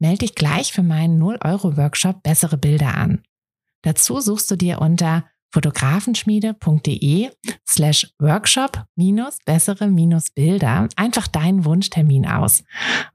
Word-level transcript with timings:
Melde 0.00 0.18
dich 0.18 0.34
gleich 0.34 0.72
für 0.72 0.82
meinen 0.82 1.22
0-Euro-Workshop 1.22 2.22
Bessere 2.22 2.56
Bilder 2.56 2.96
an. 2.96 3.22
Dazu 3.82 4.20
suchst 4.20 4.50
du 4.50 4.56
dir 4.56 4.80
unter 4.80 5.24
fotografenschmiede.de 5.52 7.30
slash 7.68 8.10
workshop 8.18 8.84
minus 8.96 9.38
bessere 9.44 9.88
minus 9.88 10.30
Bilder 10.30 10.88
einfach 10.96 11.26
deinen 11.26 11.64
Wunschtermin 11.64 12.26
aus. 12.26 12.64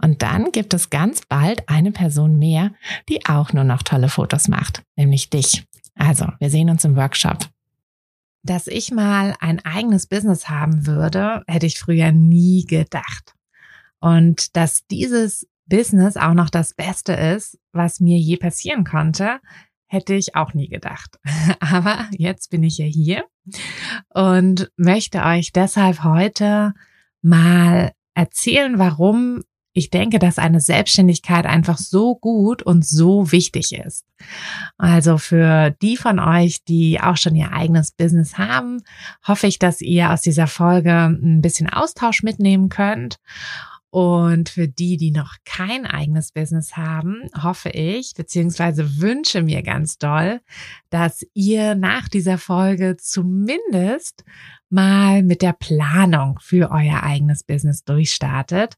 Und 0.02 0.22
dann 0.22 0.52
gibt 0.52 0.74
es 0.74 0.90
ganz 0.90 1.22
bald 1.28 1.68
eine 1.70 1.92
Person 1.92 2.38
mehr, 2.38 2.72
die 3.10 3.26
auch 3.26 3.54
nur 3.54 3.64
noch 3.64 3.84
tolle 3.84 4.10
Fotos 4.10 4.48
macht, 4.48 4.84
nämlich 4.96 5.30
dich. 5.30 5.66
Also, 5.96 6.28
wir 6.40 6.50
sehen 6.50 6.70
uns 6.70 6.84
im 6.84 6.96
Workshop. 6.98 7.48
Dass 8.44 8.68
ich 8.68 8.92
mal 8.92 9.36
ein 9.40 9.64
eigenes 9.66 10.06
Business 10.08 10.50
haben 10.50 10.86
würde, 10.86 11.44
hätte 11.48 11.66
ich 11.66 11.80
früher 11.80 12.12
nie 12.12 12.66
gedacht. 12.66 13.34
Und 14.00 14.56
dass 14.56 14.86
dieses 14.88 15.48
Business 15.68 16.18
auch 16.18 16.34
noch 16.34 16.50
das 16.50 16.74
Beste 16.74 17.14
ist, 17.14 17.58
was 17.72 18.00
mir 18.00 18.18
je 18.18 18.38
passieren 18.38 18.84
konnte, 18.84 19.40
hätte 19.88 20.14
ich 20.14 20.36
auch 20.36 20.54
nie 20.54 20.68
gedacht. 20.68 21.20
Aber 21.60 22.08
jetzt 22.12 22.50
bin 22.50 22.64
ich 22.64 22.78
ja 22.78 22.86
hier 22.86 23.26
und 24.10 24.72
möchte 24.78 25.24
euch 25.24 25.52
deshalb 25.52 26.04
heute 26.04 26.74
mal 27.22 27.92
erzählen, 28.14 28.80
warum 28.80 29.42
ich 29.78 29.90
denke, 29.90 30.20
dass 30.20 30.40
eine 30.40 30.62
Selbstständigkeit 30.62 31.46
einfach 31.46 31.78
so 31.78 32.16
gut 32.16 32.64
und 32.64 32.86
so 32.86 33.34
wichtig 33.34 33.74
ist. 33.74 34.06
Also 34.78 35.18
für 35.18 35.72
die 35.82 35.98
von 35.98 36.20
euch, 36.20 36.64
die 36.64 37.02
auch 37.02 37.18
schon 37.18 37.36
ihr 37.36 37.52
eigenes 37.52 37.92
Business 37.92 38.38
haben, 38.38 38.82
hoffe 39.28 39.48
ich, 39.48 39.60
dass 39.60 39.82
ihr 39.82 40.12
aus 40.12 40.22
dieser 40.22 40.48
Folge 40.48 40.94
ein 41.08 41.42
bisschen 41.42 41.70
Austausch 41.70 42.24
mitnehmen 42.24 42.70
könnt 42.70 43.18
und 43.90 44.50
für 44.50 44.68
die, 44.68 44.98
die 44.98 45.12
noch 45.12 45.36
kein 45.46 45.86
eigenes 45.86 46.32
Business 46.32 46.76
haben, 46.76 47.30
hoffe 47.42 47.70
ich, 47.70 48.14
beziehungsweise 48.14 49.00
wünsche 49.00 49.42
mir 49.42 49.64
ganz 49.64 49.98
doll, 49.98 50.42
dass 50.90 51.26
ihr 51.34 51.76
nach 51.76 52.10
dieser 52.10 52.38
Folge 52.38 52.98
zumindest 52.98 54.26
mal 54.70 55.24
mit 55.24 55.42
der 55.42 55.54
Planung 55.54 56.40
für 56.42 56.72
euer 56.72 57.04
eigenes 57.04 57.44
Business 57.44 57.84
durchstartet 57.86 58.76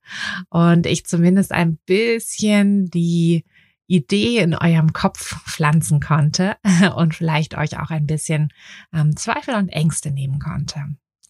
und 0.49 0.85
ich 0.85 1.05
zumindest 1.05 1.51
ein 1.51 1.77
bisschen 1.85 2.89
die 2.91 3.43
Idee 3.87 4.39
in 4.39 4.53
eurem 4.53 4.93
Kopf 4.93 5.41
pflanzen 5.45 5.99
konnte 5.99 6.57
und 6.95 7.15
vielleicht 7.15 7.57
euch 7.57 7.79
auch 7.79 7.89
ein 7.89 8.05
bisschen 8.05 8.53
ähm, 8.93 9.15
Zweifel 9.15 9.55
und 9.55 9.69
Ängste 9.69 10.11
nehmen 10.11 10.39
konnte. 10.39 10.83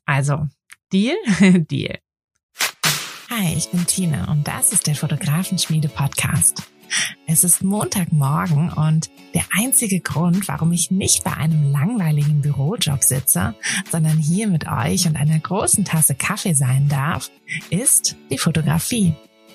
Also, 0.05 0.47
Deal? 0.91 1.15
Deal. 1.69 1.99
Hi, 3.39 3.53
ich 3.55 3.69
bin 3.69 3.85
Tina 3.85 4.31
und 4.31 4.47
das 4.47 4.71
ist 4.71 4.87
der 4.87 4.95
Fotografenschmiede 4.95 5.89
Podcast. 5.89 6.63
Es 7.27 7.43
ist 7.43 7.63
Montagmorgen 7.63 8.71
und 8.71 9.11
der 9.35 9.43
einzige 9.51 9.99
Grund, 9.99 10.47
warum 10.47 10.71
ich 10.71 10.89
nicht 10.89 11.23
bei 11.23 11.33
einem 11.33 11.71
langweiligen 11.71 12.41
Bürojob 12.41 13.03
sitze, 13.03 13.53
sondern 13.91 14.17
hier 14.17 14.47
mit 14.47 14.67
euch 14.67 15.05
und 15.05 15.17
einer 15.17 15.37
großen 15.37 15.85
Tasse 15.85 16.15
Kaffee 16.15 16.55
sein 16.55 16.87
darf, 16.87 17.29
ist 17.69 18.15
die 18.31 18.39
Fotografie. 18.39 19.13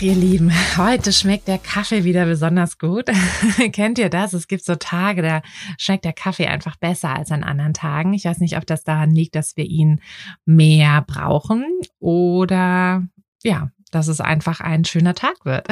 Ach, 0.00 0.02
ihr 0.02 0.14
Lieben, 0.14 0.50
heute 0.78 1.12
schmeckt 1.12 1.46
der 1.46 1.58
Kaffee 1.58 2.04
wieder 2.04 2.24
besonders 2.24 2.78
gut. 2.78 3.04
Kennt 3.72 3.98
ihr 3.98 4.08
das? 4.08 4.32
Es 4.32 4.48
gibt 4.48 4.64
so 4.64 4.76
Tage, 4.76 5.20
da 5.20 5.42
schmeckt 5.76 6.06
der 6.06 6.14
Kaffee 6.14 6.46
einfach 6.46 6.76
besser 6.76 7.14
als 7.14 7.30
an 7.30 7.44
anderen 7.44 7.74
Tagen. 7.74 8.14
Ich 8.14 8.24
weiß 8.24 8.38
nicht, 8.38 8.56
ob 8.56 8.64
das 8.64 8.82
daran 8.82 9.10
liegt, 9.10 9.34
dass 9.34 9.58
wir 9.58 9.66
ihn 9.66 10.00
mehr 10.46 11.04
brauchen 11.06 11.66
oder 11.98 13.06
ja, 13.42 13.72
dass 13.90 14.08
es 14.08 14.22
einfach 14.22 14.62
ein 14.62 14.86
schöner 14.86 15.14
Tag 15.14 15.44
wird. 15.44 15.68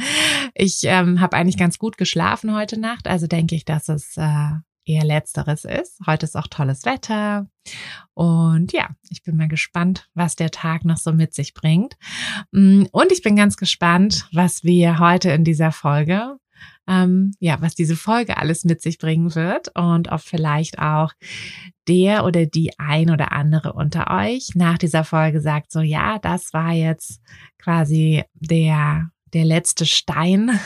ich 0.54 0.80
ähm, 0.82 1.22
habe 1.22 1.38
eigentlich 1.38 1.56
ganz 1.56 1.78
gut 1.78 1.96
geschlafen 1.96 2.54
heute 2.54 2.78
Nacht, 2.78 3.08
also 3.08 3.28
denke 3.28 3.54
ich, 3.54 3.64
dass 3.64 3.88
es 3.88 4.14
äh, 4.18 4.50
eher 4.84 5.04
letzteres 5.04 5.64
ist. 5.64 5.98
Heute 6.06 6.26
ist 6.26 6.36
auch 6.36 6.46
tolles 6.46 6.84
Wetter 6.84 7.46
und 8.14 8.72
ja, 8.72 8.88
ich 9.08 9.22
bin 9.22 9.36
mal 9.36 9.48
gespannt, 9.48 10.08
was 10.14 10.36
der 10.36 10.50
Tag 10.50 10.84
noch 10.84 10.96
so 10.96 11.12
mit 11.12 11.34
sich 11.34 11.54
bringt. 11.54 11.96
Mm, 12.52 12.84
und 12.90 13.12
ich 13.12 13.22
bin 13.22 13.36
ganz 13.36 13.56
gespannt, 13.56 14.28
was 14.32 14.64
wir 14.64 14.98
heute 14.98 15.30
in 15.30 15.44
dieser 15.44 15.72
Folge 15.72 16.36
ähm, 16.90 17.32
ja, 17.38 17.60
was 17.60 17.74
diese 17.74 17.96
Folge 17.96 18.36
alles 18.36 18.64
mit 18.64 18.82
sich 18.82 18.98
bringen 18.98 19.34
wird 19.34 19.68
und 19.76 20.10
ob 20.10 20.20
vielleicht 20.20 20.78
auch 20.78 21.12
der 21.88 22.24
oder 22.24 22.46
die 22.46 22.78
ein 22.78 23.10
oder 23.10 23.32
andere 23.32 23.72
unter 23.72 24.10
euch 24.10 24.50
nach 24.54 24.78
dieser 24.78 25.04
Folge 25.04 25.40
sagt, 25.40 25.70
so 25.70 25.80
ja, 25.80 26.18
das 26.18 26.52
war 26.52 26.72
jetzt 26.72 27.20
quasi 27.58 28.24
der, 28.34 29.10
der 29.32 29.44
letzte 29.44 29.86
Stein, 29.86 30.58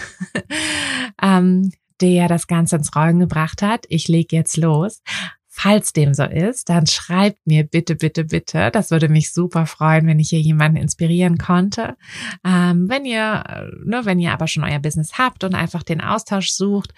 ähm, 1.22 1.72
der 2.04 2.28
das 2.28 2.47
Ganze 2.47 2.76
ins 2.76 2.94
Rollen 2.94 3.19
gebracht 3.19 3.62
hat. 3.62 3.87
Ich 3.88 4.09
lege 4.09 4.37
jetzt 4.37 4.59
los. 4.59 5.00
Falls 5.48 5.94
dem 5.94 6.12
so 6.12 6.25
ist, 6.25 6.69
dann 6.69 6.87
schreibt 6.87 7.47
mir 7.47 7.65
bitte, 7.65 7.94
bitte, 7.94 8.25
bitte. 8.25 8.70
Das 8.72 8.91
würde 8.91 9.09
mich 9.09 9.32
super 9.32 9.65
freuen, 9.65 10.06
wenn 10.06 10.19
ich 10.19 10.28
hier 10.28 10.41
jemanden 10.41 10.76
inspirieren 10.76 11.38
konnte. 11.38 11.97
Ähm, 12.44 12.91
wenn 12.91 13.06
ihr, 13.06 13.70
ne, 13.84 14.00
wenn 14.04 14.19
ihr 14.19 14.32
aber 14.32 14.48
schon 14.48 14.64
euer 14.64 14.81
Business 14.81 15.16
habt 15.16 15.44
und 15.44 15.54
einfach 15.54 15.82
den 15.82 16.03
Austausch 16.03 16.50
sucht 16.50 16.93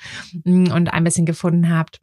mm, 0.45 0.73
und 0.73 0.89
ein 0.89 1.05
bisschen 1.05 1.27
gefunden 1.27 1.71
habt 1.71 2.01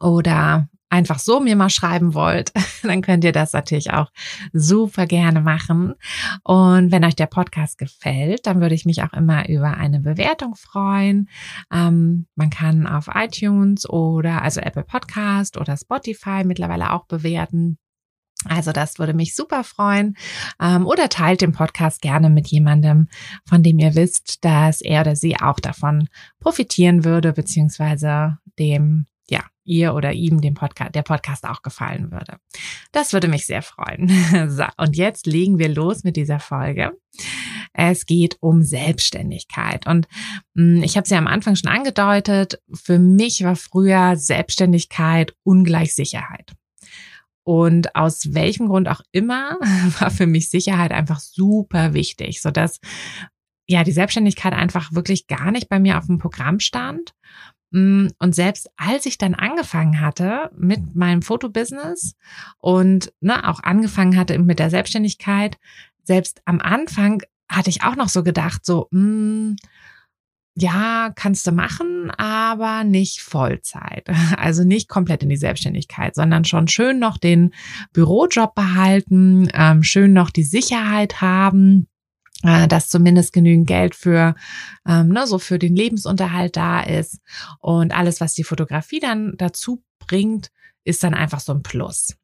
oder 0.00 0.68
einfach 0.88 1.18
so 1.18 1.40
mir 1.40 1.56
mal 1.56 1.70
schreiben 1.70 2.14
wollt, 2.14 2.52
dann 2.82 3.02
könnt 3.02 3.24
ihr 3.24 3.32
das 3.32 3.52
natürlich 3.52 3.92
auch 3.92 4.10
super 4.52 5.06
gerne 5.06 5.40
machen. 5.40 5.94
Und 6.42 6.92
wenn 6.92 7.04
euch 7.04 7.16
der 7.16 7.26
Podcast 7.26 7.78
gefällt, 7.78 8.46
dann 8.46 8.60
würde 8.60 8.74
ich 8.74 8.86
mich 8.86 9.02
auch 9.02 9.12
immer 9.12 9.48
über 9.48 9.76
eine 9.76 10.00
Bewertung 10.00 10.54
freuen. 10.54 11.28
Ähm, 11.72 12.26
man 12.34 12.50
kann 12.50 12.86
auf 12.86 13.08
iTunes 13.12 13.88
oder 13.88 14.42
also 14.42 14.60
Apple 14.60 14.84
Podcast 14.84 15.56
oder 15.56 15.76
Spotify 15.76 16.44
mittlerweile 16.44 16.92
auch 16.92 17.06
bewerten. 17.06 17.78
Also 18.44 18.70
das 18.70 18.98
würde 18.98 19.14
mich 19.14 19.34
super 19.34 19.64
freuen. 19.64 20.16
Ähm, 20.60 20.86
oder 20.86 21.08
teilt 21.08 21.40
den 21.40 21.52
Podcast 21.52 22.00
gerne 22.00 22.30
mit 22.30 22.46
jemandem, 22.48 23.08
von 23.48 23.62
dem 23.62 23.78
ihr 23.78 23.94
wisst, 23.94 24.44
dass 24.44 24.80
er 24.80 25.00
oder 25.00 25.16
sie 25.16 25.40
auch 25.40 25.58
davon 25.58 26.08
profitieren 26.38 27.04
würde, 27.04 27.32
beziehungsweise 27.32 28.38
dem 28.58 29.06
ja, 29.28 29.44
ihr 29.64 29.94
oder 29.94 30.12
ihm 30.12 30.40
dem 30.40 30.54
Podcast, 30.54 30.94
der 30.94 31.02
Podcast 31.02 31.44
auch 31.44 31.62
gefallen 31.62 32.12
würde. 32.12 32.38
Das 32.92 33.12
würde 33.12 33.28
mich 33.28 33.46
sehr 33.46 33.62
freuen. 33.62 34.08
so, 34.50 34.64
und 34.76 34.96
jetzt 34.96 35.26
legen 35.26 35.58
wir 35.58 35.68
los 35.68 36.04
mit 36.04 36.16
dieser 36.16 36.38
Folge. 36.38 36.92
Es 37.72 38.06
geht 38.06 38.36
um 38.40 38.62
Selbstständigkeit. 38.62 39.86
Und 39.86 40.08
hm, 40.56 40.82
ich 40.82 40.96
habe 40.96 41.04
es 41.04 41.10
ja 41.10 41.18
am 41.18 41.26
Anfang 41.26 41.56
schon 41.56 41.70
angedeutet, 41.70 42.60
für 42.72 42.98
mich 42.98 43.42
war 43.44 43.56
früher 43.56 44.16
Selbstständigkeit 44.16 45.34
ungleich 45.42 45.94
Sicherheit. 45.94 46.52
Und 47.42 47.94
aus 47.94 48.34
welchem 48.34 48.66
Grund 48.66 48.88
auch 48.88 49.02
immer 49.12 49.58
war 50.00 50.10
für 50.10 50.26
mich 50.26 50.50
Sicherheit 50.50 50.92
einfach 50.92 51.20
super 51.20 51.94
wichtig, 51.94 52.40
so 52.40 52.50
dass 52.50 52.80
ja 53.68 53.84
die 53.84 53.92
Selbstständigkeit 53.92 54.52
einfach 54.52 54.92
wirklich 54.92 55.26
gar 55.26 55.50
nicht 55.50 55.68
bei 55.68 55.78
mir 55.78 55.98
auf 55.98 56.06
dem 56.06 56.18
Programm 56.18 56.60
stand. 56.60 57.12
Mm, 57.70 58.08
und 58.18 58.34
selbst 58.34 58.70
als 58.76 59.06
ich 59.06 59.18
dann 59.18 59.34
angefangen 59.34 60.00
hatte 60.00 60.50
mit 60.56 60.94
meinem 60.94 61.22
Fotobusiness 61.22 62.14
und 62.58 63.12
ne, 63.20 63.48
auch 63.48 63.62
angefangen 63.62 64.16
hatte 64.16 64.38
mit 64.38 64.58
der 64.58 64.70
Selbstständigkeit, 64.70 65.58
selbst 66.04 66.42
am 66.44 66.60
Anfang 66.60 67.22
hatte 67.48 67.70
ich 67.70 67.82
auch 67.82 67.96
noch 67.96 68.08
so 68.08 68.22
gedacht, 68.22 68.64
so, 68.64 68.88
mh, 68.90 69.00
mm, 69.00 69.56
ja, 70.58 71.12
kannst 71.14 71.46
du 71.46 71.52
machen, 71.52 72.10
aber 72.16 72.82
nicht 72.82 73.20
Vollzeit. 73.20 74.06
Also 74.38 74.64
nicht 74.64 74.88
komplett 74.88 75.22
in 75.22 75.28
die 75.28 75.36
Selbstständigkeit, 75.36 76.14
sondern 76.14 76.44
schon 76.44 76.68
schön 76.68 76.98
noch 76.98 77.18
den 77.18 77.52
Bürojob 77.92 78.54
behalten, 78.54 79.48
ähm, 79.52 79.82
schön 79.82 80.12
noch 80.12 80.30
die 80.30 80.44
Sicherheit 80.44 81.20
haben, 81.20 81.88
äh, 82.42 82.68
dass 82.68 82.88
zumindest 82.88 83.32
genügend 83.32 83.66
Geld 83.66 83.94
für 83.94 84.34
ähm, 84.86 85.08
ne, 85.08 85.26
so 85.26 85.38
für 85.38 85.58
den 85.58 85.74
Lebensunterhalt 85.74 86.56
da 86.56 86.80
ist 86.80 87.20
und 87.60 87.94
alles, 87.96 88.20
was 88.20 88.34
die 88.34 88.44
Fotografie 88.44 89.00
dann 89.00 89.34
dazu 89.36 89.82
bringt, 89.98 90.50
ist 90.84 91.02
dann 91.02 91.14
einfach 91.14 91.40
so 91.40 91.52
ein 91.52 91.62
Plus. 91.62 92.16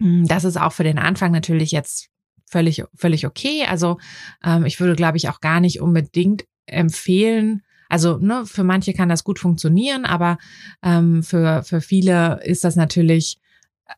Hm, 0.00 0.26
das 0.26 0.44
ist 0.44 0.58
auch 0.58 0.72
für 0.72 0.84
den 0.84 0.98
Anfang 0.98 1.32
natürlich 1.32 1.70
jetzt 1.72 2.08
völlig 2.46 2.84
völlig 2.94 3.26
okay. 3.26 3.64
Also 3.68 3.98
ähm, 4.42 4.64
ich 4.64 4.80
würde, 4.80 4.96
glaube 4.96 5.16
ich, 5.16 5.28
auch 5.28 5.40
gar 5.40 5.60
nicht 5.60 5.80
unbedingt 5.80 6.44
empfehlen. 6.66 7.62
Also 7.88 8.18
ne, 8.18 8.44
für 8.44 8.64
manche 8.64 8.92
kann 8.92 9.08
das 9.08 9.24
gut 9.24 9.38
funktionieren, 9.38 10.04
aber 10.04 10.38
ähm, 10.82 11.22
für 11.22 11.62
für 11.62 11.80
viele 11.80 12.40
ist 12.44 12.64
das 12.64 12.76
natürlich 12.76 13.38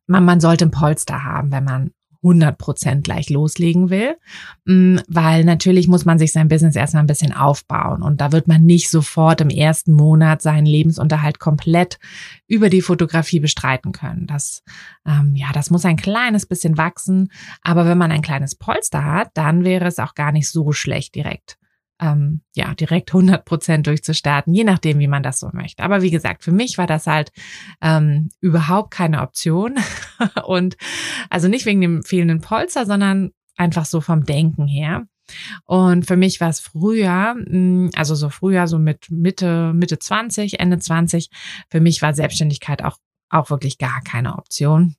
man, 0.07 0.25
man 0.25 0.41
sollte 0.41 0.67
ein 0.67 0.71
Polster 0.71 1.25
haben, 1.25 1.51
wenn 1.51 1.65
man 1.65 1.93
100 2.23 2.59
Prozent 2.59 3.05
gleich 3.05 3.31
loslegen 3.31 3.91
will, 3.91 4.17
mm, 4.67 4.99
weil 5.09 5.45
natürlich 5.45 5.89
muss 5.89 6.05
man 6.05 6.19
sich 6.19 6.33
sein 6.33 6.49
Business 6.49 6.77
erstmal 6.77 7.03
ein 7.03 7.07
bisschen 7.07 7.33
aufbauen 7.33 8.03
und 8.03 8.21
da 8.21 8.33
wird 8.33 8.49
man 8.49 8.65
nicht 8.65 8.91
sofort 8.91 9.41
im 9.41 9.51
ersten 9.51 9.93
Monat 9.93 10.43
seinen 10.43 10.67
Lebensunterhalt 10.67 11.39
komplett 11.39 11.99
über 12.47 12.69
die 12.69 12.83
Fotografie 12.83 13.41
bestreiten 13.41 13.93
können. 13.93 14.27
Das, 14.27 14.63
ähm, 15.07 15.35
ja, 15.35 15.53
das 15.53 15.71
muss 15.71 15.85
ein 15.85 15.97
kleines 15.97 16.47
bisschen 16.47 16.77
wachsen, 16.77 17.31
aber 17.63 17.87
wenn 17.87 17.99
man 17.99 18.13
ein 18.13 18.23
kleines 18.23 18.55
Polster 18.55 19.05
hat, 19.05 19.31
dann 19.35 19.65
wäre 19.65 19.87
es 19.87 19.99
auch 19.99 20.15
gar 20.15 20.33
nicht 20.33 20.49
so 20.49 20.73
schlecht 20.73 21.15
direkt 21.15 21.60
ähm, 22.01 22.41
ja, 22.55 22.75
direkt 22.75 23.11
100 23.11 23.45
Prozent 23.45 23.87
durchzustarten, 23.87 24.55
je 24.55 24.65
nachdem, 24.65 24.99
wie 24.99 25.07
man 25.07 25.23
das 25.23 25.39
so 25.39 25.51
möchte. 25.53 25.83
Aber 25.83 26.03
wie 26.03 26.11
gesagt, 26.11 26.43
für 26.43 26.53
mich 26.53 26.79
war 26.79 26.87
das 26.87 27.07
halt 27.07 27.31
ähm, 27.81 28.31
überhaupt 28.41 28.91
keine 28.91 29.23
Option. 29.23 29.79
Und 30.47 30.77
also 31.29 31.49
nicht 31.49 31.67
wegen 31.67 31.81
dem 31.81 32.03
fehlenden 32.03 32.41
Polster, 32.41 32.87
sondern 32.87 33.31
einfach 33.57 33.85
so 33.85 34.01
vom 34.01 34.25
Denken 34.25 34.67
her. 34.67 35.07
Und 35.65 36.07
für 36.07 36.17
mich 36.17 36.41
war 36.41 36.49
es 36.49 36.61
früher, 36.61 37.35
hm, 37.37 37.91
also 37.95 38.15
so 38.15 38.31
früher, 38.31 38.67
so 38.67 38.79
mit 38.79 39.11
Mitte, 39.11 39.73
Mitte 39.75 39.99
20, 39.99 40.59
Ende 40.59 40.79
20, 40.79 41.31
für 41.69 41.81
mich 41.81 42.03
war 42.03 42.15
Selbstständigkeit 42.15 42.83
auch, 42.83 42.97
auch 43.29 43.51
wirklich 43.51 43.79
gar 43.79 44.01
keine 44.03 44.37
Option. 44.37 44.97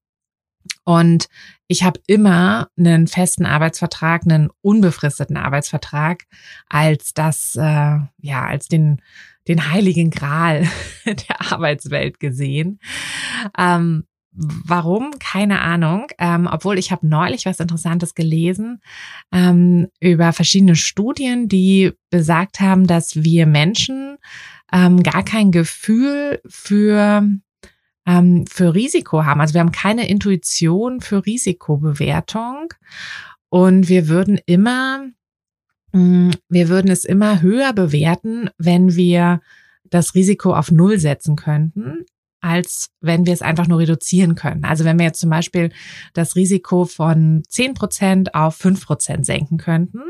Und 0.84 1.28
ich 1.68 1.84
habe 1.84 2.00
immer 2.08 2.68
einen 2.78 3.08
festen 3.08 3.46
Arbeitsvertrag, 3.46 4.24
einen 4.26 4.50
unbefristeten 4.62 5.38
Arbeitsvertrag 5.38 6.24
als 6.70 7.14
das, 7.14 7.56
äh, 7.56 8.00
ja, 8.20 8.46
als 8.46 8.68
den, 8.68 9.02
den 9.48 9.72
heiligen 9.72 10.10
Gral 10.10 10.68
der 11.06 11.52
Arbeitswelt 11.52 12.20
gesehen. 12.20 12.80
Ähm, 13.58 14.06
Warum? 14.34 15.12
Keine 15.20 15.60
Ahnung. 15.60 16.08
Ähm, 16.18 16.48
obwohl 16.50 16.80
ich 16.80 16.92
habe 16.92 17.06
neulich 17.06 17.46
was 17.46 17.60
Interessantes 17.60 18.16
gelesen 18.16 18.82
ähm, 19.34 19.88
über 20.00 20.32
verschiedene 20.32 20.78
Studien, 20.78 21.50
die 21.50 21.92
besagt 22.10 22.62
haben, 22.62 22.88
dass 22.88 23.24
wir 23.24 23.46
Menschen 23.46 24.18
ähm, 24.72 25.04
gar 25.04 25.24
kein 25.24 25.52
Gefühl 25.52 26.40
für 26.48 27.28
ähm, 28.12 28.46
für 28.48 28.74
Risiko 28.74 29.26
haben. 29.26 29.42
Also 29.42 29.54
wir 29.54 29.62
haben 29.62 29.72
keine 29.72 30.08
Intuition 30.10 31.02
für 31.02 31.26
Risikobewertung 31.26 32.74
und 33.50 33.90
wir 33.90 34.08
würden 34.08 34.40
immer, 34.46 35.06
mh, 35.94 36.00
mm, 36.02 36.32
wir 36.50 36.70
würden 36.70 36.92
es 36.92 37.06
immer 37.06 37.42
höher 37.42 37.74
bewerten, 37.74 38.50
wenn 38.58 38.96
wir 38.96 39.42
das 39.90 40.16
Risiko 40.16 40.56
auf 40.56 40.72
Null 40.72 41.00
setzen 41.00 41.36
könnten, 41.36 42.06
als 42.40 42.90
wenn 43.02 43.26
wir 43.26 43.34
es 43.34 43.42
einfach 43.42 43.68
nur 43.68 43.80
reduzieren 43.80 44.36
können. 44.36 44.64
Also 44.64 44.84
wenn 44.84 44.98
wir 44.98 45.06
jetzt 45.06 45.20
zum 45.20 45.30
Beispiel 45.30 45.72
das 46.14 46.36
Risiko 46.36 46.86
von 46.86 47.44
zehn 47.48 47.74
Prozent 47.74 48.36
auf 48.36 48.56
fünf 48.56 48.86
Prozent 48.86 49.26
senken 49.26 49.58
könnten, 49.58 50.02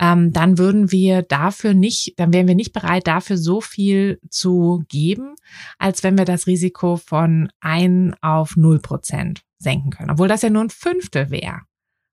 ähm, 0.00 0.32
dann 0.32 0.56
würden 0.56 0.90
wir 0.90 1.22
dafür 1.22 1.74
nicht, 1.74 2.14
dann 2.18 2.32
wären 2.32 2.48
wir 2.48 2.54
nicht 2.54 2.72
bereit, 2.72 3.06
dafür 3.06 3.36
so 3.36 3.60
viel 3.60 4.18
zu 4.30 4.82
geben, 4.88 5.36
als 5.78 6.02
wenn 6.02 6.16
wir 6.16 6.24
das 6.24 6.46
Risiko 6.46 6.96
von 6.96 7.52
ein 7.60 8.14
auf 8.22 8.56
null 8.56 8.80
Prozent 8.80 9.42
senken 9.58 9.90
können. 9.90 10.10
Obwohl 10.10 10.28
das 10.28 10.40
ja 10.42 10.48
nur 10.48 10.64
ein 10.64 10.70
Fünftel 10.70 11.30
wäre. 11.30 11.60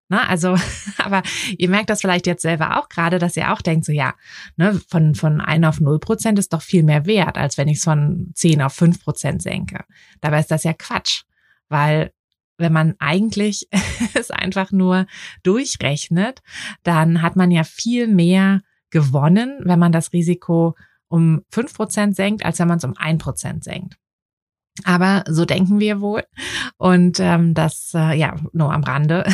Ne, 0.09 0.27
also, 0.27 0.55
aber 0.97 1.23
ihr 1.57 1.69
merkt 1.69 1.89
das 1.89 2.01
vielleicht 2.01 2.27
jetzt 2.27 2.41
selber 2.41 2.77
auch 2.77 2.89
gerade, 2.89 3.19
dass 3.19 3.37
ihr 3.37 3.53
auch 3.53 3.61
denkt, 3.61 3.85
so 3.85 3.93
ja, 3.93 4.13
ne, 4.57 4.79
von, 4.89 5.15
von 5.15 5.39
ein 5.39 5.63
auf 5.63 5.79
null 5.79 5.99
Prozent 5.99 6.39
ist 6.39 6.51
doch 6.51 6.61
viel 6.61 6.83
mehr 6.83 7.05
wert, 7.05 7.37
als 7.37 7.57
wenn 7.57 7.69
ich 7.69 7.77
es 7.77 7.83
von 7.85 8.31
zehn 8.33 8.61
auf 8.61 8.73
fünf 8.73 9.01
Prozent 9.01 9.41
senke. 9.41 9.85
Dabei 10.19 10.41
ist 10.41 10.51
das 10.51 10.65
ja 10.65 10.73
Quatsch, 10.73 11.23
weil 11.69 12.11
wenn 12.57 12.73
man 12.73 12.95
eigentlich 12.99 13.67
es 14.13 14.31
einfach 14.31 14.71
nur 14.71 15.05
durchrechnet, 15.43 16.41
dann 16.83 17.21
hat 17.21 17.35
man 17.35 17.51
ja 17.51 17.63
viel 17.63 18.07
mehr 18.07 18.61
gewonnen, 18.89 19.59
wenn 19.63 19.79
man 19.79 19.91
das 19.91 20.13
Risiko 20.13 20.75
um 21.07 21.43
fünf 21.49 21.73
Prozent 21.73 22.15
senkt, 22.15 22.45
als 22.45 22.59
wenn 22.59 22.67
man 22.67 22.77
es 22.77 22.83
um 22.83 22.95
ein 22.97 23.17
Prozent 23.17 23.63
senkt. 23.63 23.97
Aber 24.83 25.23
so 25.27 25.45
denken 25.45 25.79
wir 25.79 26.01
wohl. 26.01 26.23
Und 26.77 27.19
ähm, 27.19 27.53
das, 27.53 27.93
äh, 27.95 28.17
ja, 28.17 28.35
nur 28.53 28.71
am 28.71 28.83
Rande. 28.83 29.25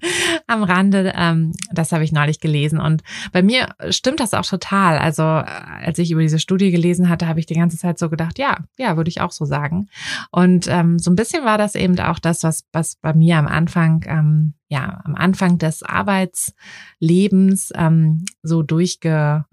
am 0.46 0.62
Rande, 0.62 1.12
ähm, 1.16 1.52
das 1.72 1.92
habe 1.92 2.04
ich 2.04 2.12
neulich 2.12 2.40
gelesen. 2.40 2.78
Und 2.78 3.02
bei 3.32 3.42
mir 3.42 3.68
stimmt 3.90 4.20
das 4.20 4.34
auch 4.34 4.46
total. 4.46 4.98
Also, 4.98 5.22
äh, 5.22 5.44
als 5.84 5.98
ich 5.98 6.10
über 6.10 6.20
diese 6.20 6.38
Studie 6.38 6.70
gelesen 6.70 7.08
hatte, 7.08 7.26
habe 7.26 7.40
ich 7.40 7.46
die 7.46 7.54
ganze 7.54 7.78
Zeit 7.78 7.98
so 7.98 8.08
gedacht, 8.08 8.38
ja, 8.38 8.58
ja, 8.78 8.96
würde 8.96 9.08
ich 9.08 9.20
auch 9.20 9.32
so 9.32 9.44
sagen. 9.44 9.88
Und 10.30 10.68
ähm, 10.68 10.98
so 10.98 11.10
ein 11.10 11.16
bisschen 11.16 11.44
war 11.44 11.58
das 11.58 11.74
eben 11.74 11.98
auch 11.98 12.18
das, 12.18 12.44
was, 12.44 12.64
was 12.72 12.96
bei 12.96 13.12
mir 13.12 13.38
am 13.38 13.48
Anfang, 13.48 14.04
ähm, 14.06 14.54
ja, 14.68 15.00
am 15.04 15.14
Anfang 15.14 15.58
des 15.58 15.82
Arbeitslebens 15.82 17.72
ähm, 17.74 18.24
so 18.42 18.62
durchge 18.62 19.44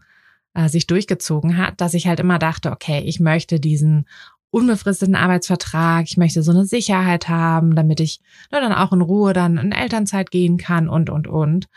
äh, 0.53 0.67
sich 0.67 0.87
durchgezogen 0.87 1.57
hat, 1.57 1.79
dass 1.79 1.93
ich 1.93 2.07
halt 2.07 2.19
immer 2.19 2.39
dachte, 2.39 2.71
okay, 2.71 3.01
ich 3.05 3.19
möchte 3.19 3.59
diesen 3.59 4.07
unbefristeten 4.51 5.15
Arbeitsvertrag, 5.15 6.05
ich 6.07 6.17
möchte 6.17 6.41
so 6.41 6.51
eine 6.51 6.65
Sicherheit 6.65 7.29
haben, 7.29 7.75
damit 7.75 7.99
ich 7.99 8.19
ne, 8.51 8.59
dann 8.59 8.73
auch 8.73 8.91
in 8.91 9.01
Ruhe 9.01 9.33
dann 9.33 9.57
in 9.57 9.71
Elternzeit 9.71 10.31
gehen 10.31 10.57
kann 10.57 10.89
und, 10.89 11.09
und, 11.09 11.27
und. 11.27 11.67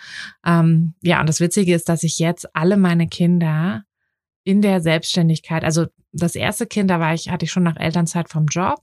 Ähm, 0.44 0.94
ja, 1.02 1.20
und 1.20 1.28
das 1.28 1.40
Witzige 1.40 1.74
ist, 1.74 1.88
dass 1.88 2.02
ich 2.02 2.18
jetzt 2.18 2.54
alle 2.56 2.76
meine 2.76 3.08
Kinder 3.08 3.84
in 4.44 4.62
der 4.62 4.80
Selbstständigkeit, 4.80 5.64
also 5.64 5.86
das 6.12 6.34
erste 6.34 6.66
Kind, 6.66 6.90
da 6.90 7.00
war 7.00 7.14
ich, 7.14 7.30
hatte 7.30 7.44
ich 7.44 7.52
schon 7.52 7.62
nach 7.62 7.76
Elternzeit 7.76 8.28
vom 8.28 8.46
Job. 8.46 8.82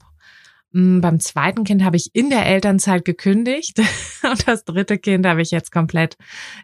Mm, 0.71 1.01
beim 1.01 1.19
zweiten 1.19 1.63
Kind 1.63 1.83
habe 1.83 1.97
ich 1.97 2.13
in 2.13 2.29
der 2.29 2.45
Elternzeit 2.45 3.05
gekündigt 3.05 3.79
und 4.23 4.47
das 4.47 4.65
dritte 4.65 4.97
Kind 4.99 5.25
habe 5.25 5.41
ich 5.41 5.51
jetzt 5.51 5.71
komplett 5.71 6.15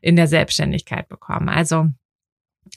in 0.02 0.16
der 0.16 0.28
Selbstständigkeit 0.28 1.10
bekommen. 1.10 1.50
Also 1.50 1.90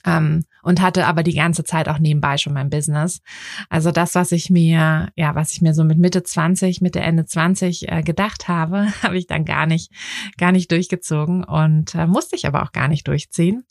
ähm, 0.04 0.44
und 0.62 0.80
hatte 0.80 1.06
aber 1.06 1.22
die 1.22 1.34
ganze 1.34 1.64
Zeit 1.64 1.88
auch 1.88 1.98
nebenbei 1.98 2.36
schon 2.38 2.52
mein 2.52 2.70
Business. 2.70 3.20
Also 3.68 3.90
das, 3.90 4.14
was 4.14 4.32
ich 4.32 4.50
mir, 4.50 5.08
ja, 5.16 5.34
was 5.34 5.52
ich 5.52 5.62
mir 5.62 5.74
so 5.74 5.84
mit 5.84 5.98
Mitte 5.98 6.22
20, 6.22 6.80
Mitte 6.80 7.00
Ende 7.00 7.24
20 7.26 7.90
äh, 7.90 8.02
gedacht 8.02 8.48
habe, 8.48 8.88
habe 9.02 9.18
ich 9.18 9.26
dann 9.26 9.44
gar 9.44 9.66
nicht, 9.66 9.92
gar 10.36 10.52
nicht 10.52 10.70
durchgezogen 10.70 11.44
und 11.44 11.94
äh, 11.94 12.06
musste 12.06 12.36
ich 12.36 12.46
aber 12.46 12.62
auch 12.62 12.72
gar 12.72 12.88
nicht 12.88 13.06
durchziehen. 13.08 13.64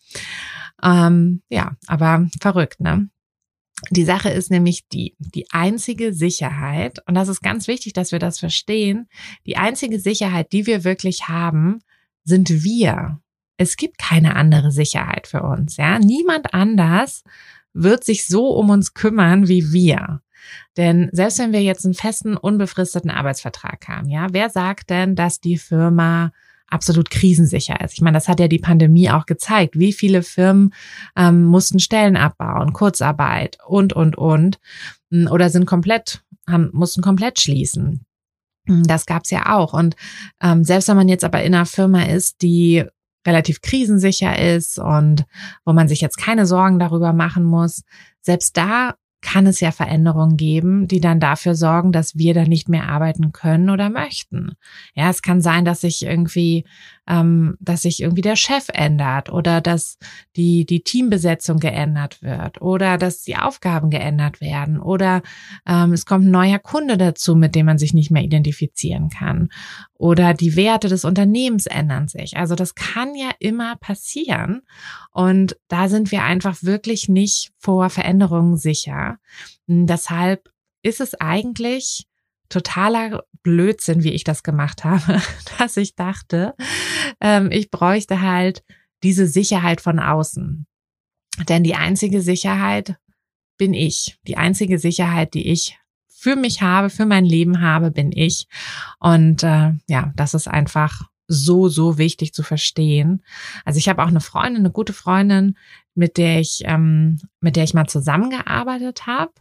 Ähm, 0.83 1.41
ja, 1.49 1.75
aber 1.87 2.27
verrückt, 2.39 2.79
ne? 2.79 3.09
Die 3.91 4.05
Sache 4.05 4.29
ist 4.29 4.49
nämlich 4.49 4.87
die, 4.87 5.15
die 5.19 5.45
einzige 5.51 6.11
Sicherheit, 6.11 6.99
und 7.07 7.13
das 7.13 7.27
ist 7.27 7.41
ganz 7.41 7.67
wichtig, 7.67 7.93
dass 7.93 8.11
wir 8.11 8.17
das 8.17 8.39
verstehen, 8.39 9.07
die 9.45 9.57
einzige 9.57 9.99
Sicherheit, 9.99 10.51
die 10.51 10.65
wir 10.65 10.83
wirklich 10.83 11.27
haben, 11.27 11.81
sind 12.23 12.63
wir 12.63 13.21
es 13.57 13.75
gibt 13.75 13.97
keine 13.97 14.35
andere 14.35 14.71
Sicherheit 14.71 15.27
für 15.27 15.41
uns, 15.43 15.77
ja. 15.77 15.99
Niemand 15.99 16.53
anders 16.53 17.23
wird 17.73 18.03
sich 18.03 18.27
so 18.27 18.49
um 18.49 18.69
uns 18.69 18.93
kümmern 18.93 19.47
wie 19.47 19.71
wir. 19.71 20.21
Denn 20.77 21.09
selbst 21.11 21.39
wenn 21.39 21.51
wir 21.51 21.61
jetzt 21.61 21.85
einen 21.85 21.93
festen, 21.93 22.37
unbefristeten 22.37 23.09
Arbeitsvertrag 23.09 23.87
haben, 23.87 24.09
ja, 24.09 24.27
wer 24.31 24.49
sagt 24.49 24.89
denn, 24.89 25.15
dass 25.15 25.39
die 25.39 25.57
Firma 25.57 26.31
absolut 26.69 27.09
krisensicher 27.09 27.81
ist? 27.81 27.93
Ich 27.93 28.01
meine, 28.01 28.17
das 28.17 28.27
hat 28.27 28.39
ja 28.39 28.47
die 28.47 28.59
Pandemie 28.59 29.09
auch 29.09 29.25
gezeigt. 29.25 29.77
Wie 29.77 29.93
viele 29.93 30.23
Firmen 30.23 30.73
ähm, 31.15 31.45
mussten 31.45 31.79
Stellen 31.79 32.17
abbauen, 32.17 32.73
Kurzarbeit 32.73 33.57
und, 33.65 33.93
und, 33.93 34.17
und, 34.17 34.59
oder 35.11 35.49
sind 35.49 35.65
komplett, 35.65 36.23
haben, 36.47 36.69
mussten 36.73 37.01
komplett 37.01 37.39
schließen. 37.39 38.05
Das 38.67 39.05
gab's 39.05 39.31
ja 39.31 39.55
auch. 39.55 39.73
Und 39.73 39.95
ähm, 40.41 40.63
selbst 40.63 40.89
wenn 40.89 40.97
man 40.97 41.07
jetzt 41.07 41.23
aber 41.23 41.41
in 41.41 41.55
einer 41.55 41.65
Firma 41.65 42.03
ist, 42.03 42.41
die 42.41 42.85
relativ 43.25 43.61
krisensicher 43.61 44.39
ist 44.55 44.79
und 44.79 45.25
wo 45.65 45.73
man 45.73 45.87
sich 45.87 46.01
jetzt 46.01 46.17
keine 46.17 46.45
Sorgen 46.45 46.79
darüber 46.79 47.13
machen 47.13 47.43
muss, 47.43 47.83
selbst 48.21 48.57
da 48.57 48.95
kann 49.21 49.47
es 49.47 49.59
ja 49.59 49.71
Veränderungen 49.71 50.37
geben, 50.37 50.87
die 50.87 51.01
dann 51.01 51.19
dafür 51.19 51.55
sorgen, 51.55 51.91
dass 51.91 52.17
wir 52.17 52.33
da 52.33 52.43
nicht 52.43 52.69
mehr 52.69 52.87
arbeiten 52.87 53.31
können 53.31 53.69
oder 53.69 53.89
möchten. 53.89 54.53
Ja, 54.93 55.09
es 55.09 55.21
kann 55.21 55.41
sein, 55.41 55.65
dass 55.65 55.81
sich 55.81 56.03
irgendwie, 56.03 56.65
ähm, 57.07 57.57
dass 57.59 57.83
sich 57.83 58.01
irgendwie 58.01 58.21
der 58.21 58.35
Chef 58.35 58.67
ändert 58.73 59.31
oder 59.31 59.61
dass 59.61 59.97
die 60.35 60.65
die 60.65 60.81
Teambesetzung 60.81 61.59
geändert 61.59 62.21
wird 62.21 62.61
oder 62.61 62.97
dass 62.97 63.23
die 63.23 63.37
Aufgaben 63.37 63.89
geändert 63.89 64.41
werden 64.41 64.79
oder 64.79 65.21
ähm, 65.67 65.93
es 65.93 66.05
kommt 66.05 66.25
ein 66.25 66.31
neuer 66.31 66.59
Kunde 66.59 66.97
dazu, 66.97 67.35
mit 67.35 67.55
dem 67.55 67.65
man 67.65 67.77
sich 67.77 67.93
nicht 67.93 68.11
mehr 68.11 68.23
identifizieren 68.23 69.09
kann 69.09 69.49
oder 69.93 70.33
die 70.33 70.55
Werte 70.55 70.89
des 70.89 71.05
Unternehmens 71.05 71.65
ändern 71.65 72.07
sich. 72.07 72.37
Also 72.37 72.55
das 72.55 72.75
kann 72.75 73.15
ja 73.15 73.31
immer 73.39 73.75
passieren. 73.77 74.61
Und 75.11 75.57
da 75.67 75.89
sind 75.89 76.11
wir 76.11 76.23
einfach 76.23 76.61
wirklich 76.61 77.09
nicht 77.09 77.51
vor 77.57 77.89
Veränderungen 77.89 78.57
sicher. 78.57 79.17
Deshalb 79.67 80.49
ist 80.83 81.01
es 81.01 81.19
eigentlich 81.19 82.07
totaler 82.49 83.23
Blödsinn, 83.43 84.03
wie 84.03 84.11
ich 84.11 84.23
das 84.23 84.43
gemacht 84.43 84.83
habe, 84.83 85.21
dass 85.57 85.77
ich 85.77 85.95
dachte, 85.95 86.53
ähm, 87.21 87.51
ich 87.51 87.71
bräuchte 87.71 88.21
halt 88.21 88.63
diese 89.03 89.27
Sicherheit 89.27 89.81
von 89.81 89.99
außen. 89.99 90.65
Denn 91.47 91.63
die 91.63 91.75
einzige 91.75 92.21
Sicherheit 92.21 92.97
bin 93.57 93.73
ich. 93.73 94.17
Die 94.27 94.37
einzige 94.37 94.79
Sicherheit, 94.79 95.33
die 95.33 95.47
ich 95.47 95.77
für 96.07 96.35
mich 96.35 96.61
habe, 96.61 96.89
für 96.89 97.05
mein 97.05 97.25
Leben 97.25 97.61
habe, 97.61 97.91
bin 97.91 98.11
ich. 98.11 98.47
Und 98.99 99.43
äh, 99.43 99.73
ja, 99.87 100.11
das 100.15 100.33
ist 100.33 100.47
einfach 100.47 101.03
so, 101.27 101.67
so 101.67 101.97
wichtig 101.97 102.33
zu 102.33 102.41
verstehen. 102.41 103.23
Also 103.65 103.77
ich 103.77 103.89
habe 103.89 104.01
auch 104.03 104.07
eine 104.07 104.21
Freundin, 104.21 104.63
eine 104.63 104.71
gute 104.71 104.93
Freundin, 104.93 105.57
mit 105.93 106.17
der 106.17 106.39
ich, 106.39 106.61
ähm, 106.65 107.19
mit 107.41 107.55
der 107.55 107.65
ich 107.65 107.73
mal 107.73 107.87
zusammengearbeitet 107.87 109.05
habe. 109.05 109.33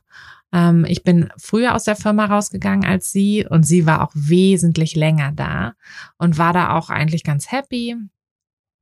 Ähm, 0.52 0.84
ich 0.88 1.02
bin 1.02 1.30
früher 1.36 1.74
aus 1.74 1.84
der 1.84 1.96
Firma 1.96 2.26
rausgegangen 2.26 2.84
als 2.84 3.12
sie 3.12 3.46
und 3.48 3.64
sie 3.64 3.86
war 3.86 4.02
auch 4.02 4.12
wesentlich 4.14 4.96
länger 4.96 5.32
da 5.32 5.74
und 6.18 6.38
war 6.38 6.52
da 6.52 6.76
auch 6.76 6.90
eigentlich 6.90 7.24
ganz 7.24 7.50
happy. 7.50 7.96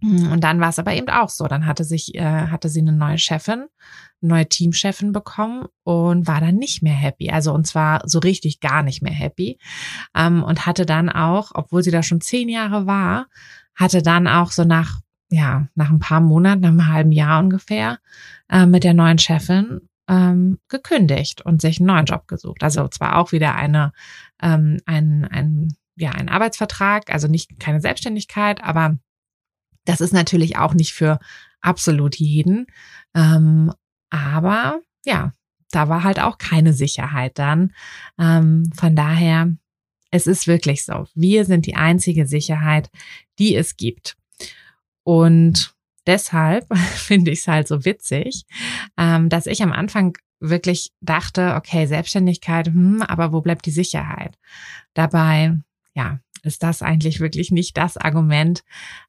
Und 0.02 0.44
dann 0.44 0.61
war 0.61 0.68
es 0.68 0.78
aber 0.78 0.92
eben 0.92 1.09
auch 1.09 1.30
so. 1.30 1.47
Dann 1.47 1.64
hatte 1.64 1.83
sich, 1.83 2.14
äh, 2.14 2.21
hatte 2.21 2.68
sie 2.68 2.80
eine 2.80 2.92
neue 2.92 3.16
Chefin 3.16 3.68
neue 4.25 4.49
Teamchefin 4.49 5.12
bekommen 5.12 5.66
und 5.85 6.26
war 6.26 6.40
dann 6.40 6.56
nicht 6.56 6.83
mehr 6.83 6.94
happy. 6.94 7.30
Also 7.30 7.52
und 7.52 7.66
zwar 7.66 8.00
so 8.09 8.18
richtig 8.18 8.61
gar 8.61 8.83
nicht 8.83 9.02
mehr 9.02 9.12
happy. 9.12 9.59
Ähm, 10.16 10.42
und 10.42 10.66
hatte 10.66 10.87
dann 10.87 11.09
auch, 11.09 11.52
obwohl 11.54 11.83
sie 11.83 11.90
da 11.90 12.02
schon 12.02 12.21
zehn 12.21 12.49
Jahre 12.49 12.87
war, 12.87 13.26
hatte 13.75 14.02
dann 14.02 14.26
auch 14.26 14.50
so 14.50 14.64
nach, 14.64 15.00
ja, 15.30 15.68
nach 15.75 15.90
ein 15.90 16.00
paar 16.00 16.21
Monaten, 16.21 16.62
nach 16.62 16.71
einem 16.71 16.88
halben 16.88 17.12
Jahr 17.12 17.40
ungefähr, 17.40 17.99
äh, 18.50 18.66
mit 18.66 18.85
der 18.85 18.94
neuen 18.94 19.18
Chefin 19.18 19.83
ähm, 20.08 20.58
gekündigt 20.68 21.42
und 21.42 21.61
sich 21.61 21.78
einen 21.78 21.87
neuen 21.87 22.06
Job 22.06 22.28
gesucht. 22.28 22.62
Also 22.62 22.88
zwar 22.88 23.16
auch 23.16 23.32
wieder 23.32 23.54
eine, 23.54 23.92
ähm, 24.42 24.78
ein, 24.87 25.25
ein, 25.25 25.76
ja, 25.96 26.11
ein 26.11 26.28
Arbeitsvertrag, 26.28 27.12
also 27.12 27.28
nicht 27.28 27.58
keine 27.58 27.80
Selbstständigkeit, 27.80 28.62
aber 28.62 28.99
das 29.84 30.00
ist 30.00 30.12
natürlich 30.12 30.56
auch 30.56 30.75
nicht 30.75 30.92
für 30.92 31.18
absolut 31.61 32.16
jeden. 32.16 32.66
Ähm, 33.14 33.73
aber 34.11 34.80
ja, 35.04 35.32
da 35.70 35.88
war 35.88 36.04
halt 36.04 36.20
auch 36.20 36.38
keine 36.38 36.73
Sicherheit 36.73 37.38
dann. 37.38 37.73
Ähm, 38.18 38.70
von 38.75 38.94
daher, 38.94 39.52
es 40.11 40.26
ist 40.26 40.46
wirklich 40.46 40.84
so. 40.84 41.06
Wir 41.14 41.44
sind 41.44 41.66
die 41.66 41.76
einzige 41.76 42.26
Sicherheit, 42.26 42.90
die 43.38 43.56
es 43.56 43.76
gibt. 43.76 44.16
Und 45.02 45.73
deshalb 46.06 46.66
finde 46.94 47.30
ich 47.30 47.40
es 47.40 47.49
halt 47.49 47.68
so 47.68 47.84
witzig, 47.84 48.44
ähm, 48.96 49.28
dass 49.28 49.46
ich 49.46 49.62
am 49.62 49.73
Anfang 49.73 50.16
wirklich 50.40 50.92
dachte, 51.00 51.54
okay, 51.54 51.87
Selbstständigkeit, 51.87 52.66
hm, 52.66 53.02
aber 53.02 53.32
wo 53.32 53.40
bleibt 53.40 53.66
die 53.66 53.70
Sicherheit? 53.70 54.37
Dabei, 54.92 55.56
ja, 55.94 56.20
ist 56.42 56.62
das 56.62 56.82
eigentlich 56.82 57.20
wirklich 57.20 57.50
nicht 57.50 57.76
das 57.76 57.96
Argument, 57.96 58.62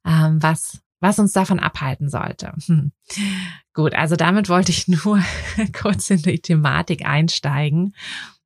ähm, 0.05 0.41
was 0.41 0.81
was 1.01 1.19
uns 1.19 1.33
davon 1.33 1.59
abhalten 1.59 2.09
sollte. 2.09 2.53
Hm. 2.65 2.91
Gut, 3.73 3.93
also 3.93 4.15
damit 4.15 4.49
wollte 4.49 4.71
ich 4.71 4.87
nur 5.05 5.21
kurz 5.73 6.09
in 6.09 6.21
die 6.21 6.39
Thematik 6.39 7.05
einsteigen 7.05 7.93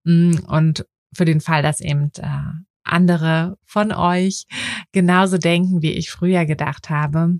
hm, 0.06 0.44
und 0.48 0.86
für 1.14 1.26
den 1.26 1.42
Fall, 1.42 1.64
dass 1.64 1.80
eben 1.80 2.12
äh, 2.18 2.52
andere 2.84 3.58
von 3.64 3.92
euch 3.92 4.46
genauso 4.92 5.38
denken, 5.38 5.82
wie 5.82 5.94
ich 5.94 6.12
früher 6.12 6.46
gedacht 6.46 6.90
habe. 6.90 7.40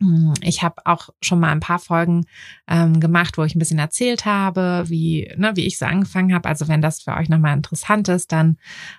Hm, 0.00 0.34
ich 0.42 0.62
habe 0.62 0.76
auch 0.84 1.08
schon 1.20 1.40
mal 1.40 1.50
ein 1.50 1.60
paar 1.60 1.78
Folgen 1.78 2.26
ähm, 2.68 3.00
gemacht, 3.00 3.36
wo 3.36 3.42
ich 3.42 3.54
ein 3.54 3.58
bisschen 3.58 3.78
erzählt 3.78 4.24
habe, 4.24 4.84
wie, 4.86 5.32
ne, 5.36 5.52
wie 5.56 5.66
ich 5.66 5.78
so 5.78 5.86
angefangen 5.86 6.34
habe. 6.34 6.48
Also 6.48 6.68
wenn 6.68 6.82
das 6.82 7.02
für 7.02 7.16
euch 7.16 7.28
nochmal 7.28 7.56
interessant 7.56 8.08
ist, 8.08 8.30
dann, 8.30 8.58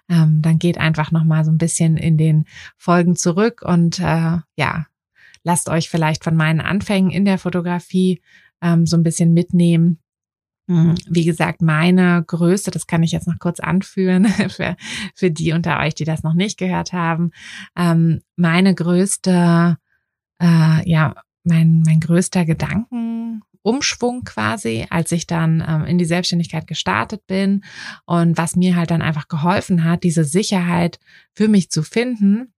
ähm, 0.10 0.42
dann 0.42 0.60
geht 0.60 0.78
einfach 0.78 1.12
nochmal 1.12 1.46
so 1.46 1.52
ein 1.52 1.58
bisschen 1.58 1.96
in 1.96 2.18
den 2.18 2.46
Folgen 2.78 3.16
zurück 3.16 3.62
und 3.64 4.00
äh, 4.00 4.38
ja, 4.56 4.86
lasst 5.44 5.70
euch 5.70 5.90
vielleicht 5.90 6.24
von 6.24 6.36
meinen 6.36 6.62
Anfängen 6.62 7.12
in 7.12 7.26
der 7.26 7.38
Fotografie 7.38 8.22
ähm, 8.62 8.86
so 8.86 8.98
ein 8.98 9.04
bisschen 9.04 9.34
mitnehmen. 9.34 10.00
Hm, 10.68 10.96
wie 11.10 11.26
gesagt, 11.26 11.62
meine 11.62 12.24
größte, 12.28 12.72
das 12.72 12.88
kann 12.88 13.04
ich 13.04 13.12
jetzt 13.12 13.28
noch 13.28 13.40
kurz 13.40 13.60
anführen 13.60 14.26
für, 14.50 14.76
für 15.16 15.32
die 15.32 15.54
unter 15.54 15.80
euch, 15.80 15.96
die 15.96 16.04
das 16.04 16.24
noch 16.24 16.34
nicht 16.34 16.58
gehört 16.60 16.92
haben. 16.92 17.32
Ähm, 17.78 18.22
meine 18.36 18.76
größte, 18.76 19.78
äh, 20.42 20.90
ja, 20.90 21.16
mein, 21.44 21.84
mein 21.86 22.00
größter 22.00 22.46
Gedankenumschwung 22.46 24.24
quasi, 24.24 24.86
als 24.90 25.12
ich 25.12 25.28
dann 25.28 25.64
ähm, 25.68 25.86
in 25.86 25.98
die 25.98 26.06
Selbstständigkeit 26.06 26.68
gestartet 26.68 27.26
bin 27.28 27.64
und 28.06 28.38
was 28.38 28.56
mir 28.56 28.76
halt 28.76 28.92
dann 28.92 29.02
einfach 29.02 29.28
geholfen 29.28 29.84
hat, 29.84 30.04
diese 30.04 30.24
Sicherheit 30.24 31.00
für 31.34 31.48
mich 31.48 31.70
zu 31.70 31.84
finden, 31.84 32.54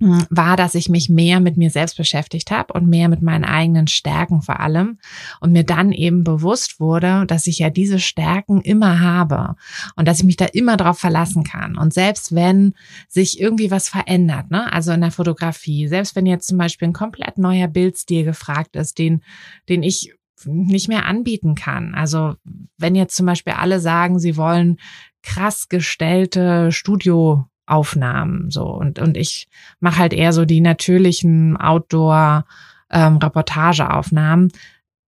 war, 0.00 0.56
dass 0.56 0.74
ich 0.74 0.88
mich 0.88 1.08
mehr 1.08 1.38
mit 1.38 1.56
mir 1.56 1.70
selbst 1.70 1.96
beschäftigt 1.96 2.50
habe 2.50 2.72
und 2.72 2.88
mehr 2.88 3.08
mit 3.08 3.22
meinen 3.22 3.44
eigenen 3.44 3.86
Stärken 3.86 4.42
vor 4.42 4.58
allem 4.58 4.98
und 5.40 5.52
mir 5.52 5.64
dann 5.64 5.92
eben 5.92 6.24
bewusst 6.24 6.80
wurde, 6.80 7.26
dass 7.26 7.46
ich 7.46 7.60
ja 7.60 7.70
diese 7.70 8.00
Stärken 8.00 8.60
immer 8.60 9.00
habe 9.00 9.54
und 9.94 10.08
dass 10.08 10.18
ich 10.18 10.24
mich 10.24 10.36
da 10.36 10.46
immer 10.46 10.76
drauf 10.76 10.98
verlassen 10.98 11.44
kann. 11.44 11.78
Und 11.78 11.94
selbst 11.94 12.34
wenn 12.34 12.74
sich 13.08 13.40
irgendwie 13.40 13.70
was 13.70 13.88
verändert, 13.88 14.50
ne, 14.50 14.72
also 14.72 14.90
in 14.90 15.00
der 15.00 15.12
Fotografie, 15.12 15.86
selbst 15.86 16.16
wenn 16.16 16.26
jetzt 16.26 16.48
zum 16.48 16.58
Beispiel 16.58 16.88
ein 16.88 16.92
komplett 16.92 17.38
neuer 17.38 17.68
Bildstil 17.68 18.24
gefragt 18.24 18.74
ist, 18.74 18.98
den, 18.98 19.22
den 19.68 19.84
ich 19.84 20.12
nicht 20.44 20.88
mehr 20.88 21.06
anbieten 21.06 21.54
kann. 21.54 21.94
Also 21.94 22.34
wenn 22.76 22.96
jetzt 22.96 23.16
zum 23.16 23.26
Beispiel 23.26 23.52
alle 23.54 23.78
sagen, 23.78 24.18
sie 24.18 24.36
wollen 24.36 24.78
krass 25.22 25.68
gestellte 25.68 26.72
Studio 26.72 27.46
Aufnahmen 27.66 28.50
so 28.50 28.64
und 28.66 28.98
und 28.98 29.16
ich 29.16 29.48
mache 29.80 29.98
halt 29.98 30.12
eher 30.12 30.32
so 30.32 30.44
die 30.44 30.60
natürlichen 30.60 31.56
Outdoor 31.56 32.44
ähm, 32.90 33.16
Reportageaufnahmen. 33.16 34.52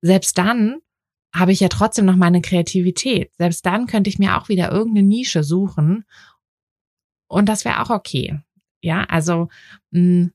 Selbst 0.01 0.39
dann 0.39 0.77
habe 1.35 1.53
ich 1.53 1.61
ja 1.61 1.69
trotzdem 1.69 2.07
noch 2.07 2.17
meine 2.17 2.41
Kreativität. 2.41 3.31
Selbst 3.37 3.67
dann 3.67 3.87
könnte 3.87 4.09
ich 4.09 4.19
mir 4.19 4.39
auch 4.39 4.49
wieder 4.49 4.73
irgendeine 4.73 5.07
Nische 5.07 5.45
suchen 5.45 6.05
und 7.29 7.49
das 7.49 7.65
wäre 7.65 7.83
auch 7.83 7.91
okay. 7.91 8.41
Ja, 8.81 9.05
also 9.05 9.49
mh, 9.91 10.01
hm, 10.01 10.33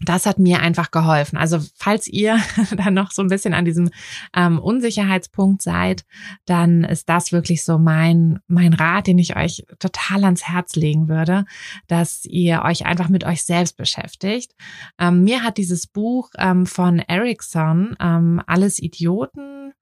das 0.00 0.26
hat 0.26 0.38
mir 0.38 0.60
einfach 0.60 0.90
geholfen. 0.90 1.36
Also 1.36 1.60
falls 1.76 2.08
ihr 2.08 2.38
dann 2.76 2.94
noch 2.94 3.12
so 3.12 3.22
ein 3.22 3.28
bisschen 3.28 3.54
an 3.54 3.64
diesem 3.64 3.90
ähm, 4.34 4.58
Unsicherheitspunkt 4.58 5.62
seid, 5.62 6.04
dann 6.46 6.84
ist 6.84 7.08
das 7.08 7.32
wirklich 7.32 7.64
so 7.64 7.78
mein, 7.78 8.40
mein 8.48 8.74
Rat, 8.74 9.06
den 9.06 9.18
ich 9.18 9.36
euch 9.36 9.64
total 9.78 10.24
ans 10.24 10.48
Herz 10.48 10.74
legen 10.74 11.08
würde, 11.08 11.44
dass 11.86 12.24
ihr 12.24 12.62
euch 12.62 12.86
einfach 12.86 13.08
mit 13.08 13.24
euch 13.24 13.44
selbst 13.44 13.76
beschäftigt. 13.76 14.52
Ähm, 14.98 15.22
mir 15.22 15.42
hat 15.42 15.58
dieses 15.58 15.86
Buch 15.86 16.30
ähm, 16.38 16.66
von 16.66 16.98
Erickson, 16.98 17.96
ähm, 18.00 18.42
Alles 18.46 18.80
Idioten, 18.80 19.72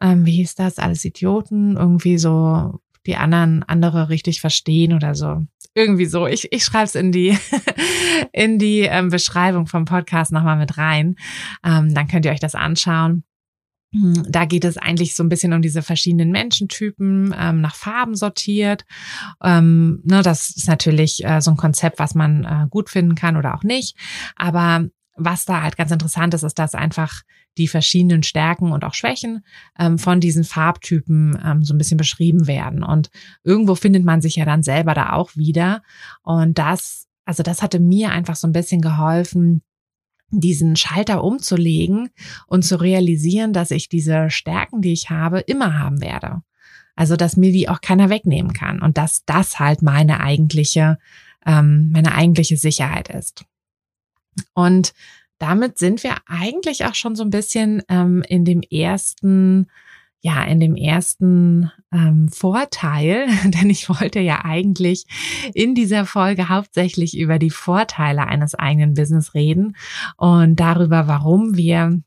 ähm, 0.00 0.26
wie 0.26 0.32
hieß 0.32 0.54
das? 0.56 0.78
Alles 0.78 1.04
Idioten, 1.04 1.76
irgendwie 1.76 2.18
so 2.18 2.80
die 3.06 3.16
anderen 3.16 3.62
andere 3.62 4.08
richtig 4.08 4.40
verstehen 4.40 4.92
oder 4.92 5.14
so. 5.14 5.46
Irgendwie 5.76 6.06
so. 6.06 6.26
Ich, 6.26 6.50
ich 6.52 6.64
schreibe 6.64 6.84
es 6.84 6.94
in 6.94 7.12
die, 7.12 7.36
in 8.32 8.58
die 8.58 8.80
ähm, 8.80 9.10
Beschreibung 9.10 9.66
vom 9.66 9.84
Podcast 9.84 10.32
nochmal 10.32 10.56
mit 10.56 10.78
rein. 10.78 11.16
Ähm, 11.62 11.92
dann 11.92 12.08
könnt 12.08 12.24
ihr 12.24 12.32
euch 12.32 12.40
das 12.40 12.54
anschauen. 12.54 13.24
Hm, 13.92 14.24
da 14.26 14.46
geht 14.46 14.64
es 14.64 14.78
eigentlich 14.78 15.14
so 15.14 15.22
ein 15.22 15.28
bisschen 15.28 15.52
um 15.52 15.60
diese 15.60 15.82
verschiedenen 15.82 16.30
Menschentypen, 16.30 17.34
ähm, 17.38 17.60
nach 17.60 17.74
Farben 17.74 18.16
sortiert. 18.16 18.86
Ähm, 19.44 20.00
ne, 20.04 20.22
das 20.22 20.48
ist 20.48 20.66
natürlich 20.66 21.22
äh, 21.26 21.42
so 21.42 21.50
ein 21.50 21.58
Konzept, 21.58 21.98
was 21.98 22.14
man 22.14 22.44
äh, 22.44 22.66
gut 22.70 22.88
finden 22.88 23.14
kann 23.14 23.36
oder 23.36 23.54
auch 23.54 23.62
nicht. 23.62 23.98
Aber 24.34 24.88
was 25.14 25.44
da 25.44 25.60
halt 25.60 25.76
ganz 25.76 25.90
interessant 25.90 26.32
ist, 26.32 26.42
ist, 26.42 26.58
dass 26.58 26.74
einfach 26.74 27.20
die 27.58 27.68
verschiedenen 27.68 28.22
Stärken 28.22 28.72
und 28.72 28.84
auch 28.84 28.94
Schwächen 28.94 29.44
ähm, 29.78 29.98
von 29.98 30.20
diesen 30.20 30.44
Farbtypen 30.44 31.38
ähm, 31.44 31.64
so 31.64 31.74
ein 31.74 31.78
bisschen 31.78 31.96
beschrieben 31.96 32.46
werden. 32.46 32.82
Und 32.82 33.10
irgendwo 33.44 33.74
findet 33.74 34.04
man 34.04 34.20
sich 34.20 34.36
ja 34.36 34.44
dann 34.44 34.62
selber 34.62 34.94
da 34.94 35.12
auch 35.12 35.36
wieder. 35.36 35.82
Und 36.22 36.58
das, 36.58 37.06
also 37.24 37.42
das 37.42 37.62
hatte 37.62 37.80
mir 37.80 38.10
einfach 38.10 38.36
so 38.36 38.46
ein 38.46 38.52
bisschen 38.52 38.80
geholfen, 38.80 39.62
diesen 40.30 40.76
Schalter 40.76 41.22
umzulegen 41.22 42.10
und 42.46 42.64
zu 42.64 42.80
realisieren, 42.80 43.52
dass 43.52 43.70
ich 43.70 43.88
diese 43.88 44.30
Stärken, 44.30 44.82
die 44.82 44.92
ich 44.92 45.10
habe, 45.10 45.40
immer 45.40 45.78
haben 45.78 46.00
werde. 46.00 46.42
Also, 46.96 47.16
dass 47.16 47.36
mir 47.36 47.52
die 47.52 47.68
auch 47.68 47.82
keiner 47.82 48.08
wegnehmen 48.08 48.54
kann 48.54 48.80
und 48.80 48.96
dass 48.96 49.24
das 49.26 49.58
halt 49.58 49.82
meine 49.82 50.20
eigentliche, 50.20 50.98
ähm, 51.44 51.90
meine 51.92 52.14
eigentliche 52.14 52.56
Sicherheit 52.56 53.08
ist. 53.08 53.44
Und 54.54 54.94
damit 55.38 55.78
sind 55.78 56.02
wir 56.02 56.16
eigentlich 56.26 56.84
auch 56.84 56.94
schon 56.94 57.16
so 57.16 57.22
ein 57.22 57.30
bisschen 57.30 57.82
ähm, 57.88 58.22
in 58.28 58.44
dem 58.44 58.62
ersten, 58.62 59.68
ja, 60.20 60.44
in 60.44 60.60
dem 60.60 60.76
ersten 60.76 61.70
ähm, 61.92 62.28
Vorteil, 62.28 63.28
denn 63.44 63.70
ich 63.70 63.88
wollte 63.88 64.20
ja 64.20 64.44
eigentlich 64.44 65.06
in 65.54 65.74
dieser 65.74 66.06
Folge 66.06 66.48
hauptsächlich 66.48 67.18
über 67.18 67.38
die 67.38 67.50
Vorteile 67.50 68.26
eines 68.26 68.54
eigenen 68.54 68.94
Business 68.94 69.34
reden 69.34 69.76
und 70.16 70.58
darüber, 70.58 71.06
warum 71.06 71.56
wir 71.56 72.00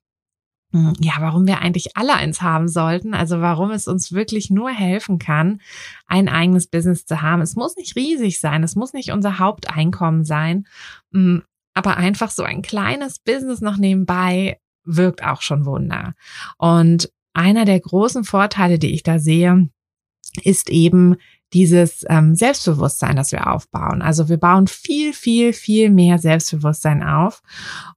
hm, 0.71 0.93
ja, 0.99 1.13
warum 1.19 1.47
wir 1.47 1.61
eigentlich 1.61 1.97
alle 1.97 2.13
eins 2.13 2.43
haben 2.43 2.67
sollten, 2.67 3.15
also 3.15 3.41
warum 3.41 3.71
es 3.71 3.87
uns 3.87 4.11
wirklich 4.11 4.51
nur 4.51 4.69
helfen 4.69 5.17
kann, 5.17 5.61
ein 6.05 6.29
eigenes 6.29 6.67
Business 6.67 7.05
zu 7.05 7.23
haben. 7.23 7.41
Es 7.41 7.55
muss 7.55 7.75
nicht 7.75 7.95
riesig 7.95 8.39
sein, 8.39 8.61
es 8.61 8.75
muss 8.75 8.93
nicht 8.93 9.11
unser 9.11 9.39
Haupteinkommen 9.39 10.25
sein, 10.25 10.67
hm, 11.11 11.41
aber 11.73 11.97
einfach 11.97 12.31
so 12.31 12.43
ein 12.43 12.61
kleines 12.61 13.19
Business 13.19 13.61
noch 13.61 13.77
nebenbei 13.77 14.59
wirkt 14.83 15.23
auch 15.23 15.41
schon 15.41 15.65
Wunder. 15.65 16.13
Und 16.57 17.11
einer 17.33 17.65
der 17.65 17.79
großen 17.79 18.23
Vorteile, 18.23 18.79
die 18.79 18.93
ich 18.93 19.03
da 19.03 19.19
sehe, 19.19 19.69
ist 20.43 20.69
eben 20.69 21.15
dieses 21.53 22.05
ähm, 22.07 22.35
Selbstbewusstsein, 22.35 23.15
das 23.15 23.31
wir 23.31 23.51
aufbauen. 23.51 24.01
Also 24.01 24.29
wir 24.29 24.37
bauen 24.37 24.67
viel, 24.67 25.13
viel, 25.13 25.53
viel 25.53 25.89
mehr 25.89 26.19
Selbstbewusstsein 26.19 27.03
auf. 27.03 27.41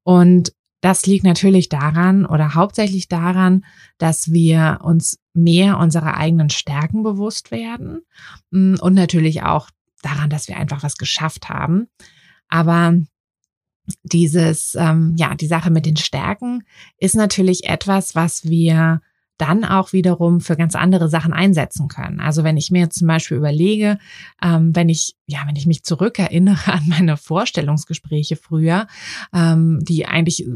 Und 0.03 0.53
das 0.81 1.07
liegt 1.07 1.25
natürlich 1.25 1.69
daran 1.69 2.27
oder 2.27 2.55
hauptsächlich 2.55 3.09
daran, 3.09 3.65
dass 3.99 4.33
wir 4.33 4.81
uns 4.83 5.19
mehr 5.33 5.79
unserer 5.79 6.17
eigenen 6.17 6.51
Stärken 6.51 7.03
bewusst 7.03 7.51
werden 7.51 8.03
mm, 8.51 8.77
und 8.81 8.95
natürlich 8.95 9.43
auch 9.43 9.71
daran, 10.03 10.29
dass 10.29 10.49
wir 10.49 10.57
einfach 10.57 10.83
was 10.83 10.97
geschafft 10.97 11.49
haben. 11.49 11.87
Aber 12.49 12.95
dieses, 14.03 14.75
ähm, 14.75 15.15
ja, 15.17 15.35
die 15.35 15.47
Sache 15.47 15.71
mit 15.71 15.87
den 15.87 15.97
Stärken 15.97 16.65
ist 16.99 17.17
natürlich 17.17 17.69
etwas, 17.69 18.15
was 18.15 18.45
wir 18.45 19.01
dann 19.39 19.65
auch 19.65 19.93
wiederum 19.93 20.41
für 20.41 20.57
ganz 20.57 20.77
andere 20.77 21.09
Sachen 21.09 21.33
einsetzen 21.33 21.89
können. 21.89 22.21
Also 22.21 22.45
wenn 22.45 22.57
ich 22.57 22.71
mir 22.71 22.91
zum 22.91 23.09
Beispiel 23.09 23.37
überlege, 23.37 23.99
ähm, 24.43 24.75
wenn 24.77 24.89
ich, 24.89 25.17
ja, 25.27 25.41
wenn 25.47 25.57
ich 25.57 25.67
mich 25.67 25.83
zurückerinnere 25.83 26.73
an 26.73 26.85
meine 26.87 27.17
Vorstellungsgespräche 27.17 28.37
früher, 28.37 28.87
ähm, 29.35 29.81
die 29.83 30.07
eigentlich, 30.07 30.47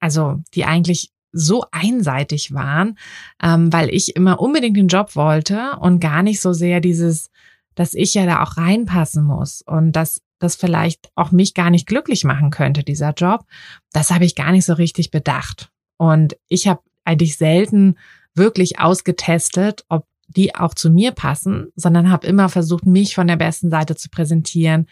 also 0.00 0.40
die 0.54 0.64
eigentlich 0.64 1.12
so 1.32 1.64
einseitig 1.70 2.54
waren, 2.54 2.98
ähm, 3.42 3.72
weil 3.72 3.90
ich 3.90 4.16
immer 4.16 4.40
unbedingt 4.40 4.76
den 4.76 4.88
Job 4.88 5.14
wollte 5.14 5.76
und 5.80 6.00
gar 6.00 6.22
nicht 6.22 6.40
so 6.40 6.54
sehr 6.54 6.80
dieses, 6.80 7.30
dass 7.74 7.92
ich 7.92 8.14
ja 8.14 8.24
da 8.24 8.42
auch 8.42 8.56
reinpassen 8.56 9.24
muss 9.24 9.62
und 9.62 9.92
dass 9.92 10.22
das 10.38 10.56
vielleicht 10.56 11.10
auch 11.14 11.30
mich 11.30 11.54
gar 11.54 11.70
nicht 11.70 11.86
glücklich 11.86 12.24
machen 12.24 12.50
könnte, 12.50 12.82
dieser 12.82 13.12
Job, 13.12 13.44
das 13.92 14.10
habe 14.10 14.24
ich 14.24 14.34
gar 14.34 14.52
nicht 14.52 14.64
so 14.64 14.74
richtig 14.74 15.10
bedacht. 15.10 15.70
Und 15.96 16.36
ich 16.48 16.68
habe 16.68 16.80
eigentlich 17.04 17.36
selten 17.36 17.96
wirklich 18.34 18.78
ausgetestet, 18.78 19.84
ob 19.88 20.06
die 20.28 20.54
auch 20.54 20.74
zu 20.74 20.90
mir 20.90 21.12
passen, 21.12 21.72
sondern 21.74 22.10
habe 22.10 22.26
immer 22.26 22.48
versucht, 22.48 22.86
mich 22.86 23.14
von 23.14 23.26
der 23.26 23.36
besten 23.36 23.70
Seite 23.70 23.96
zu 23.96 24.10
präsentieren. 24.10 24.86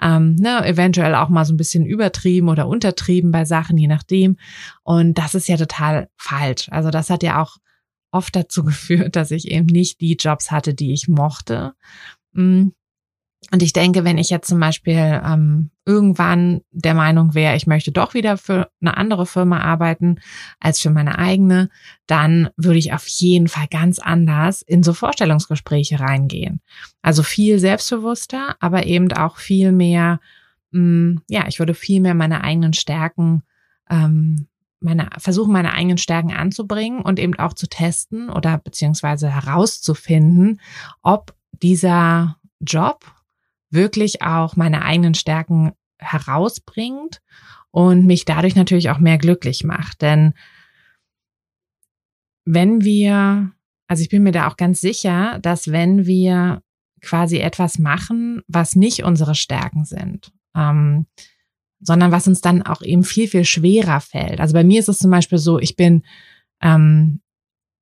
Ähm, 0.00 0.34
ne, 0.36 0.64
eventuell 0.64 1.14
auch 1.14 1.28
mal 1.28 1.44
so 1.44 1.52
ein 1.52 1.58
bisschen 1.58 1.84
übertrieben 1.84 2.48
oder 2.48 2.66
untertrieben 2.66 3.30
bei 3.30 3.44
Sachen, 3.44 3.76
je 3.76 3.86
nachdem. 3.86 4.38
Und 4.82 5.18
das 5.18 5.34
ist 5.34 5.46
ja 5.46 5.58
total 5.58 6.08
falsch. 6.16 6.68
Also 6.70 6.90
das 6.90 7.10
hat 7.10 7.22
ja 7.22 7.42
auch 7.42 7.58
oft 8.10 8.34
dazu 8.34 8.64
geführt, 8.64 9.14
dass 9.14 9.30
ich 9.30 9.50
eben 9.50 9.66
nicht 9.66 10.00
die 10.00 10.16
Jobs 10.16 10.50
hatte, 10.50 10.74
die 10.74 10.92
ich 10.92 11.06
mochte. 11.06 11.74
Mm. 12.32 12.68
Und 13.50 13.62
ich 13.62 13.72
denke, 13.72 14.04
wenn 14.04 14.18
ich 14.18 14.30
jetzt 14.30 14.48
zum 14.48 14.60
Beispiel 14.60 15.22
ähm, 15.24 15.70
irgendwann 15.86 16.60
der 16.70 16.94
Meinung 16.94 17.34
wäre, 17.34 17.56
ich 17.56 17.66
möchte 17.66 17.92
doch 17.92 18.12
wieder 18.12 18.36
für 18.36 18.68
eine 18.80 18.96
andere 18.96 19.26
Firma 19.26 19.60
arbeiten 19.60 20.20
als 20.60 20.80
für 20.80 20.90
meine 20.90 21.18
eigene, 21.18 21.70
dann 22.06 22.50
würde 22.56 22.78
ich 22.78 22.92
auf 22.92 23.06
jeden 23.06 23.48
Fall 23.48 23.66
ganz 23.70 23.98
anders 24.00 24.60
in 24.60 24.82
so 24.82 24.92
Vorstellungsgespräche 24.92 26.00
reingehen. 26.00 26.60
Also 27.00 27.22
viel 27.22 27.58
selbstbewusster, 27.58 28.56
aber 28.60 28.86
eben 28.86 29.10
auch 29.12 29.38
viel 29.38 29.72
mehr, 29.72 30.20
mh, 30.72 30.80
mm, 30.80 31.20
ja, 31.28 31.46
ich 31.48 31.58
würde 31.58 31.74
viel 31.74 32.00
mehr 32.00 32.14
meine 32.14 32.42
eigenen 32.42 32.74
Stärken 32.74 33.42
ähm, 33.88 34.48
meine, 34.80 35.08
versuchen, 35.18 35.52
meine 35.52 35.72
eigenen 35.72 35.98
Stärken 35.98 36.32
anzubringen 36.32 37.00
und 37.00 37.18
eben 37.18 37.36
auch 37.38 37.52
zu 37.52 37.66
testen 37.66 38.30
oder 38.30 38.58
beziehungsweise 38.58 39.28
herauszufinden, 39.28 40.60
ob 41.02 41.34
dieser 41.62 42.36
Job 42.60 43.04
wirklich 43.70 44.22
auch 44.22 44.56
meine 44.56 44.82
eigenen 44.84 45.14
Stärken 45.14 45.72
herausbringt 45.98 47.20
und 47.70 48.06
mich 48.06 48.24
dadurch 48.24 48.56
natürlich 48.56 48.90
auch 48.90 48.98
mehr 48.98 49.18
glücklich 49.18 49.64
macht. 49.64 50.02
Denn 50.02 50.34
wenn 52.44 52.82
wir, 52.82 53.52
also 53.86 54.02
ich 54.02 54.08
bin 54.08 54.22
mir 54.22 54.32
da 54.32 54.48
auch 54.48 54.56
ganz 54.56 54.80
sicher, 54.80 55.38
dass 55.42 55.70
wenn 55.70 56.06
wir 56.06 56.62
quasi 57.02 57.38
etwas 57.38 57.78
machen, 57.78 58.42
was 58.48 58.74
nicht 58.74 59.04
unsere 59.04 59.34
Stärken 59.34 59.84
sind, 59.84 60.32
ähm, 60.56 61.06
sondern 61.80 62.10
was 62.10 62.26
uns 62.26 62.40
dann 62.40 62.62
auch 62.62 62.82
eben 62.82 63.04
viel, 63.04 63.28
viel 63.28 63.44
schwerer 63.44 64.00
fällt. 64.00 64.40
Also 64.40 64.54
bei 64.54 64.64
mir 64.64 64.80
ist 64.80 64.88
es 64.88 64.98
zum 64.98 65.10
Beispiel 65.10 65.38
so, 65.38 65.58
ich 65.58 65.76
bin, 65.76 66.02
ähm, 66.60 67.20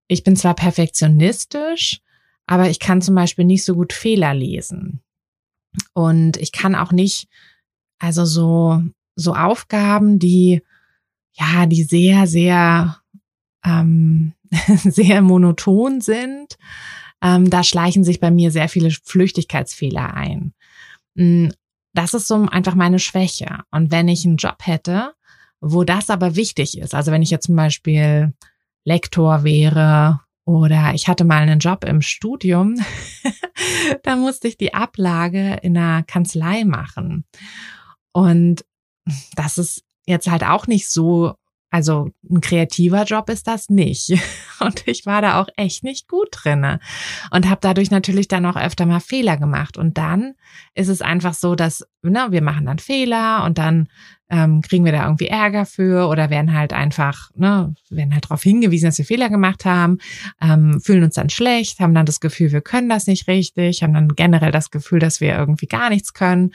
ich 0.09 0.23
bin 0.23 0.37
zwar 0.37 0.55
perfektionistisch, 0.55 2.01
aber 2.47 2.69
ich 2.69 2.79
kann 2.79 3.01
zum 3.01 3.15
Beispiel 3.15 3.45
nicht 3.45 3.65
so 3.65 3.75
gut 3.75 3.93
Fehler 3.93 4.35
lesen. 4.35 5.03
Und 5.93 6.37
ich 6.37 6.53
kann 6.53 6.75
auch 6.75 6.93
nicht, 6.93 7.29
also 7.99 8.25
so, 8.25 8.83
so 9.15 9.35
Aufgaben, 9.35 10.19
die, 10.19 10.63
ja, 11.33 11.67
die 11.67 11.83
sehr, 11.83 12.27
sehr, 12.27 12.99
ähm, 13.65 14.33
sehr 14.77 15.23
monoton 15.23 16.01
sind, 16.01 16.57
ähm, 17.23 17.51
da 17.51 17.63
schleichen 17.63 18.05
sich 18.05 18.21
bei 18.21 18.31
mir 18.31 18.51
sehr 18.51 18.69
viele 18.69 18.91
Flüchtigkeitsfehler 18.91 20.15
ein. 20.15 20.53
Mm, 21.15 21.49
das 21.95 22.15
ist 22.15 22.29
so 22.29 22.35
einfach 22.51 22.75
meine 22.75 22.99
Schwäche. 22.99 23.61
Und 23.71 23.91
wenn 23.91 24.09
ich 24.09 24.25
einen 24.25 24.37
Job 24.37 24.59
hätte, 24.63 25.15
wo 25.61 25.85
das 25.85 26.11
aber 26.11 26.37
wichtig 26.37 26.79
ist, 26.79 26.95
also 26.95 27.11
wenn 27.11 27.23
ich 27.23 27.31
jetzt 27.31 27.47
zum 27.47 27.57
Beispiel 27.57 28.35
Lektor 28.85 29.43
wäre 29.43 30.21
oder 30.47 30.95
ich 30.95 31.09
hatte 31.09 31.25
mal 31.25 31.43
einen 31.43 31.59
Job 31.59 31.85
im 31.85 32.01
Studium, 32.01 32.77
da 34.05 34.17
musste 34.17 34.49
ich 34.49 34.57
die 34.57 34.73
Ablage 34.73 35.59
in 35.63 35.77
einer 35.77 36.05
Kanzlei 36.05 36.65
machen. 36.65 37.25
Und 38.13 38.65
das 39.35 39.59
ist 39.59 39.85
jetzt 40.07 40.31
halt 40.31 40.45
auch 40.45 40.69
nicht 40.69 40.89
so, 40.89 41.35
also 41.71 42.11
ein 42.31 42.41
kreativer 42.41 43.05
Job 43.05 43.29
ist 43.29 43.47
das 43.47 43.69
nicht. 43.69 44.13
Und 44.61 44.87
ich 44.87 45.05
war 45.05 45.21
da 45.21 45.41
auch 45.41 45.49
echt 45.57 45.85
nicht 45.85 46.09
gut 46.09 46.29
drinne 46.31 46.81
und 47.31 47.47
habe 47.47 47.59
dadurch 47.61 47.91
natürlich 47.91 48.27
dann 48.27 48.47
auch 48.47 48.57
öfter 48.57 48.87
mal 48.87 49.01
Fehler 49.01 49.37
gemacht. 49.37 49.77
Und 49.77 49.99
dann 49.99 50.35
ist 50.75 50.89
es 50.89 51.03
einfach 51.03 51.35
so, 51.35 51.55
dass 51.55 51.87
ne, 52.03 52.29
wir 52.31 52.41
machen 52.41 52.65
dann 52.65 52.79
Fehler 52.79 53.45
und 53.45 53.59
dann 53.59 53.89
ähm, 54.31 54.63
kriegen 54.63 54.85
wir 54.85 54.93
da 54.93 55.05
irgendwie 55.05 55.29
Ärger 55.29 55.67
für 55.67 56.09
oder 56.09 56.31
werden 56.31 56.55
halt 56.55 56.73
einfach, 56.73 57.31
ne, 57.35 57.75
werden 57.91 58.15
halt 58.15 58.25
darauf 58.25 58.43
hingewiesen, 58.43 58.87
dass 58.87 58.99
wir 58.99 59.05
Fehler 59.05 59.29
gemacht 59.29 59.65
haben, 59.65 59.99
ähm, 60.41 60.81
fühlen 60.81 61.05
uns 61.05 61.15
dann 61.15 61.29
schlecht, 61.29 61.79
haben 61.81 61.95
dann 61.95 62.07
das 62.07 62.21
Gefühl, 62.21 62.51
wir 62.53 62.63
können 62.63 62.89
das 62.89 63.07
nicht 63.07 63.29
richtig, 63.29 63.83
haben 63.83 63.95
dann 63.95 64.09
generell 64.09 64.53
das 64.53 64.71
Gefühl, 64.71 64.99
dass 64.99 65.21
wir 65.21 65.37
irgendwie 65.37 65.67
gar 65.67 65.91
nichts 65.91 66.13
können. 66.13 66.55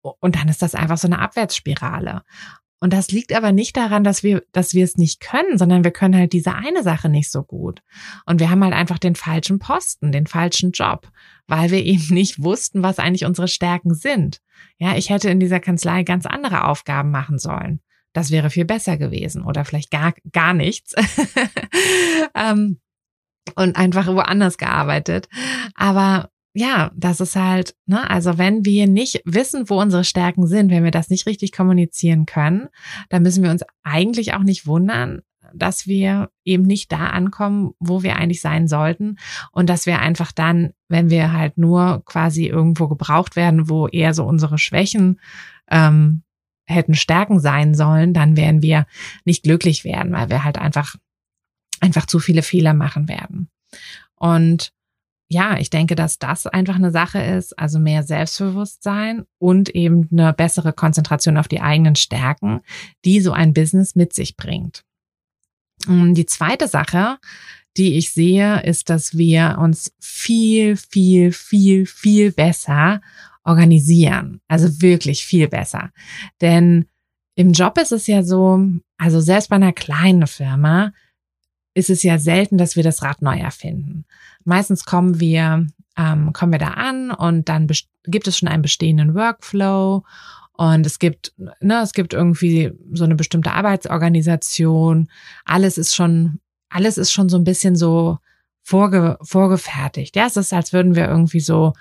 Und 0.00 0.36
dann 0.36 0.48
ist 0.48 0.62
das 0.62 0.74
einfach 0.74 0.98
so 0.98 1.08
eine 1.08 1.18
Abwärtsspirale. 1.18 2.22
Und 2.78 2.92
das 2.92 3.10
liegt 3.10 3.34
aber 3.34 3.52
nicht 3.52 3.76
daran, 3.76 4.04
dass 4.04 4.22
wir, 4.22 4.42
dass 4.52 4.74
wir 4.74 4.84
es 4.84 4.96
nicht 4.96 5.20
können, 5.20 5.56
sondern 5.56 5.82
wir 5.82 5.92
können 5.92 6.16
halt 6.16 6.32
diese 6.32 6.54
eine 6.54 6.82
Sache 6.82 7.08
nicht 7.08 7.30
so 7.30 7.42
gut. 7.42 7.82
Und 8.26 8.38
wir 8.38 8.50
haben 8.50 8.62
halt 8.62 8.74
einfach 8.74 8.98
den 8.98 9.14
falschen 9.14 9.58
Posten, 9.58 10.12
den 10.12 10.26
falschen 10.26 10.72
Job, 10.72 11.10
weil 11.46 11.70
wir 11.70 11.82
eben 11.84 12.12
nicht 12.12 12.42
wussten, 12.42 12.82
was 12.82 12.98
eigentlich 12.98 13.24
unsere 13.24 13.48
Stärken 13.48 13.94
sind. 13.94 14.40
Ja, 14.78 14.96
ich 14.96 15.10
hätte 15.10 15.30
in 15.30 15.40
dieser 15.40 15.60
Kanzlei 15.60 16.02
ganz 16.02 16.26
andere 16.26 16.64
Aufgaben 16.64 17.10
machen 17.10 17.38
sollen. 17.38 17.80
Das 18.12 18.30
wäre 18.30 18.50
viel 18.50 18.64
besser 18.64 18.96
gewesen 18.96 19.42
oder 19.42 19.64
vielleicht 19.64 19.90
gar, 19.90 20.14
gar 20.32 20.54
nichts. 20.54 20.94
ähm, 22.34 22.80
und 23.54 23.76
einfach 23.76 24.06
woanders 24.06 24.58
gearbeitet. 24.58 25.28
Aber 25.74 26.30
ja, 26.56 26.90
das 26.96 27.20
ist 27.20 27.36
halt, 27.36 27.76
ne, 27.84 28.08
also 28.08 28.38
wenn 28.38 28.64
wir 28.64 28.86
nicht 28.86 29.20
wissen, 29.26 29.68
wo 29.68 29.78
unsere 29.78 30.04
Stärken 30.04 30.46
sind, 30.46 30.70
wenn 30.70 30.84
wir 30.84 30.90
das 30.90 31.10
nicht 31.10 31.26
richtig 31.26 31.52
kommunizieren 31.52 32.24
können, 32.24 32.68
dann 33.10 33.22
müssen 33.22 33.42
wir 33.42 33.50
uns 33.50 33.62
eigentlich 33.82 34.32
auch 34.32 34.42
nicht 34.42 34.66
wundern, 34.66 35.20
dass 35.54 35.86
wir 35.86 36.30
eben 36.44 36.62
nicht 36.62 36.90
da 36.90 37.08
ankommen, 37.08 37.72
wo 37.78 38.02
wir 38.02 38.16
eigentlich 38.16 38.40
sein 38.40 38.68
sollten 38.68 39.18
und 39.52 39.68
dass 39.68 39.84
wir 39.84 40.00
einfach 40.00 40.32
dann, 40.32 40.72
wenn 40.88 41.10
wir 41.10 41.34
halt 41.34 41.58
nur 41.58 42.02
quasi 42.06 42.46
irgendwo 42.46 42.88
gebraucht 42.88 43.36
werden, 43.36 43.68
wo 43.68 43.86
eher 43.86 44.14
so 44.14 44.24
unsere 44.24 44.56
Schwächen 44.56 45.20
ähm, 45.70 46.22
hätten 46.64 46.94
Stärken 46.94 47.38
sein 47.38 47.74
sollen, 47.74 48.14
dann 48.14 48.38
werden 48.38 48.62
wir 48.62 48.86
nicht 49.26 49.42
glücklich 49.42 49.84
werden, 49.84 50.12
weil 50.12 50.30
wir 50.30 50.42
halt 50.42 50.56
einfach 50.56 50.96
einfach 51.80 52.06
zu 52.06 52.18
viele 52.18 52.42
Fehler 52.42 52.72
machen 52.72 53.08
werden. 53.08 53.50
Und 54.14 54.72
ja, 55.28 55.58
ich 55.58 55.70
denke, 55.70 55.96
dass 55.96 56.18
das 56.18 56.46
einfach 56.46 56.76
eine 56.76 56.92
Sache 56.92 57.20
ist, 57.20 57.58
also 57.58 57.78
mehr 57.78 58.04
Selbstbewusstsein 58.04 59.24
und 59.38 59.70
eben 59.70 60.08
eine 60.12 60.32
bessere 60.32 60.72
Konzentration 60.72 61.36
auf 61.36 61.48
die 61.48 61.60
eigenen 61.60 61.96
Stärken, 61.96 62.60
die 63.04 63.20
so 63.20 63.32
ein 63.32 63.52
Business 63.52 63.96
mit 63.96 64.12
sich 64.12 64.36
bringt. 64.36 64.84
Die 65.88 66.26
zweite 66.26 66.68
Sache, 66.68 67.18
die 67.76 67.96
ich 67.96 68.12
sehe, 68.12 68.62
ist, 68.62 68.88
dass 68.88 69.16
wir 69.16 69.58
uns 69.60 69.92
viel, 70.00 70.76
viel, 70.76 71.32
viel, 71.32 71.86
viel 71.86 72.32
besser 72.32 73.00
organisieren. 73.44 74.40
Also 74.48 74.80
wirklich 74.80 75.24
viel 75.24 75.48
besser. 75.48 75.90
Denn 76.40 76.86
im 77.34 77.52
Job 77.52 77.78
ist 77.78 77.92
es 77.92 78.06
ja 78.06 78.22
so, 78.22 78.60
also 78.96 79.20
selbst 79.20 79.50
bei 79.50 79.56
einer 79.56 79.72
kleinen 79.72 80.26
Firma 80.26 80.92
ist 81.74 81.90
es 81.90 82.02
ja 82.02 82.18
selten, 82.18 82.56
dass 82.56 82.74
wir 82.74 82.82
das 82.82 83.02
Rad 83.02 83.20
neu 83.20 83.38
erfinden. 83.38 84.06
Meistens 84.46 84.84
kommen 84.84 85.20
wir, 85.20 85.66
ähm, 85.96 86.32
kommen 86.32 86.52
wir 86.52 86.58
da 86.58 86.70
an 86.70 87.10
und 87.10 87.48
dann 87.48 87.68
gibt 88.04 88.28
es 88.28 88.38
schon 88.38 88.48
einen 88.48 88.62
bestehenden 88.62 89.14
Workflow 89.14 90.04
und 90.52 90.86
es 90.86 90.98
gibt, 90.98 91.34
ne, 91.60 91.82
es 91.82 91.92
gibt 91.92 92.14
irgendwie 92.14 92.72
so 92.92 93.04
eine 93.04 93.14
bestimmte 93.14 93.52
Arbeitsorganisation. 93.52 95.08
Alles 95.44 95.76
ist 95.76 95.94
schon, 95.94 96.40
alles 96.70 96.96
ist 96.96 97.12
schon 97.12 97.28
so 97.28 97.36
ein 97.36 97.44
bisschen 97.44 97.76
so 97.76 98.18
vorge, 98.62 99.18
vorgefertigt. 99.22 100.16
Ja, 100.16 100.26
es 100.26 100.36
ist, 100.36 100.52
als 100.52 100.72
würden 100.72 100.94
wir 100.94 101.08
irgendwie 101.08 101.40
so 101.40 101.74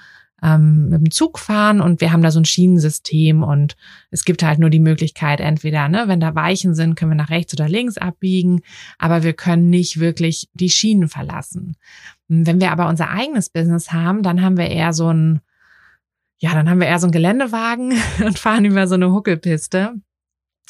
ähm, 0.46 0.90
mit 0.90 1.02
dem 1.02 1.12
Zug 1.12 1.40
fahren 1.40 1.82
und 1.82 2.02
wir 2.02 2.12
haben 2.12 2.22
da 2.22 2.30
so 2.30 2.40
ein 2.40 2.46
Schienensystem 2.46 3.42
und 3.42 3.76
es 4.12 4.26
gibt 4.26 4.44
halt 4.44 4.60
nur 4.60 4.70
die 4.70 4.80
Möglichkeit, 4.80 5.40
entweder, 5.40 5.90
ne, 5.90 6.04
wenn 6.06 6.20
da 6.20 6.36
Weichen 6.36 6.76
sind, 6.76 6.96
können 6.96 7.12
wir 7.12 7.16
nach 7.16 7.32
rechts 7.32 7.54
oder 7.54 7.68
links 7.68 7.98
abbiegen, 7.98 8.62
aber 9.00 9.24
wir 9.24 9.34
können 9.34 9.72
nicht 9.72 10.00
wirklich 10.00 10.50
die 10.54 10.70
Schienen 10.70 11.08
verlassen. 11.08 11.78
Wenn 12.28 12.62
wir 12.62 12.72
aber 12.72 12.88
unser 12.88 13.10
eigenes 13.10 13.50
Business 13.50 13.92
haben, 13.92 14.22
dann 14.22 14.44
haben 14.44 14.58
wir 14.58 14.70
eher 14.70 14.94
so 14.94 15.12
ein, 15.12 15.42
ja, 16.38 16.54
dann 16.54 16.70
haben 16.70 16.80
wir 16.80 16.88
eher 16.88 17.00
so 17.00 17.08
einen 17.08 17.14
Geländewagen 17.14 17.94
und 18.24 18.38
fahren 18.38 18.66
über 18.66 18.88
so 18.88 18.96
eine 18.96 19.12
Huckelpiste 19.12 19.96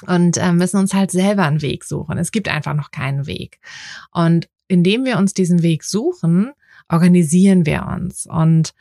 und 0.08 0.38
äh, 0.38 0.54
müssen 0.54 0.78
uns 0.78 0.94
halt 0.94 1.12
selber 1.12 1.44
einen 1.44 1.62
Weg 1.62 1.84
suchen. 1.84 2.18
Es 2.18 2.32
gibt 2.32 2.48
einfach 2.48 2.76
noch 2.76 2.92
keinen 2.92 3.28
Weg. 3.28 3.60
Und 4.12 4.48
indem 4.68 5.04
wir 5.04 5.18
uns 5.18 5.34
diesen 5.34 5.64
Weg 5.64 5.84
suchen, 5.84 6.54
organisieren 6.88 7.66
wir 7.66 7.88
uns 7.88 8.26
und 8.26 8.74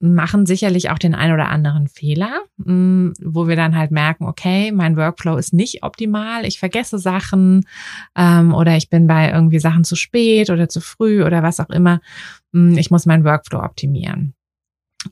machen 0.00 0.46
sicherlich 0.46 0.90
auch 0.90 0.98
den 0.98 1.14
ein 1.14 1.32
oder 1.32 1.50
anderen 1.50 1.86
Fehler, 1.86 2.40
mm, 2.56 3.10
wo 3.22 3.46
wir 3.46 3.56
dann 3.56 3.76
halt 3.76 3.90
merken, 3.90 4.24
okay, 4.24 4.72
mein 4.72 4.96
Workflow 4.96 5.36
ist 5.36 5.52
nicht 5.52 5.82
optimal, 5.82 6.46
ich 6.46 6.58
vergesse 6.58 6.98
Sachen 6.98 7.66
ähm, 8.16 8.54
oder 8.54 8.76
ich 8.76 8.88
bin 8.88 9.06
bei 9.06 9.30
irgendwie 9.30 9.58
Sachen 9.58 9.84
zu 9.84 9.96
spät 9.96 10.48
oder 10.48 10.68
zu 10.68 10.80
früh 10.80 11.22
oder 11.22 11.42
was 11.42 11.60
auch 11.60 11.68
immer. 11.68 12.00
Mm, 12.52 12.78
ich 12.78 12.90
muss 12.90 13.06
meinen 13.06 13.24
Workflow 13.24 13.62
optimieren. 13.62 14.34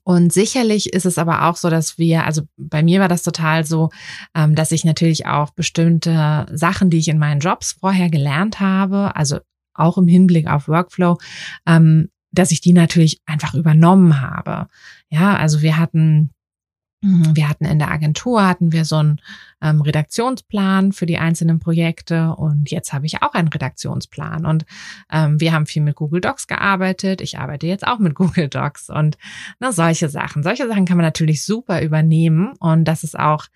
Und 0.04 0.32
sicherlich 0.32 0.92
ist 0.92 1.06
es 1.06 1.18
aber 1.18 1.46
auch 1.46 1.56
so, 1.56 1.70
dass 1.70 1.98
wir, 1.98 2.24
also 2.24 2.42
bei 2.56 2.82
mir 2.82 3.00
war 3.00 3.08
das 3.08 3.22
total 3.22 3.64
so, 3.64 3.90
ähm, 4.34 4.54
dass 4.54 4.72
ich 4.72 4.84
natürlich 4.84 5.26
auch 5.26 5.50
bestimmte 5.50 6.46
Sachen, 6.52 6.90
die 6.90 6.98
ich 6.98 7.08
in 7.08 7.18
meinen 7.18 7.40
Jobs 7.40 7.72
vorher 7.72 8.10
gelernt 8.10 8.60
habe, 8.60 9.16
also 9.16 9.38
auch 9.74 9.96
im 9.96 10.08
Hinblick 10.08 10.46
auf 10.46 10.68
Workflow, 10.68 11.18
ähm, 11.66 12.08
dass 12.30 12.50
ich 12.50 12.60
die 12.60 12.72
natürlich 12.72 13.20
einfach 13.26 13.54
übernommen 13.54 14.20
habe. 14.20 14.68
Ja, 15.10 15.36
also 15.36 15.62
wir 15.62 15.76
hatten 15.76 16.30
Mhm, 17.00 17.36
wir 17.36 17.48
hatten 17.48 17.64
in 17.64 17.78
der 17.78 17.90
Agentur 17.90 18.46
hatten 18.46 18.72
wir 18.72 18.84
so 18.84 18.96
einen 18.96 19.20
ähm, 19.60 19.80
Redaktionsplan 19.80 20.92
für 20.92 21.06
die 21.06 21.18
einzelnen 21.18 21.58
Projekte 21.58 22.34
und 22.34 22.70
jetzt 22.70 22.92
habe 22.92 23.06
ich 23.06 23.22
auch 23.22 23.34
einen 23.34 23.48
Redaktionsplan 23.48 24.46
und 24.46 24.64
ähm, 25.10 25.40
wir 25.40 25.52
haben 25.52 25.66
viel 25.66 25.82
mit 25.82 25.96
Google 25.96 26.20
Docs 26.20 26.46
gearbeitet. 26.46 27.20
Ich 27.20 27.38
arbeite 27.38 27.66
jetzt 27.66 27.86
auch 27.86 27.98
mit 27.98 28.14
Google 28.16 28.48
Docs 28.48 28.90
und 28.90 29.18
na, 29.58 29.72
solche 29.72 30.08
Sachen. 30.08 30.42
Solche 30.42 30.68
Sachen 30.68 30.84
kann 30.84 30.96
man 30.96 31.06
natürlich 31.06 31.44
super 31.44 31.82
übernehmen 31.82 32.52
und 32.58 32.84
das 32.84 33.04
ist 33.04 33.18
auch 33.18 33.46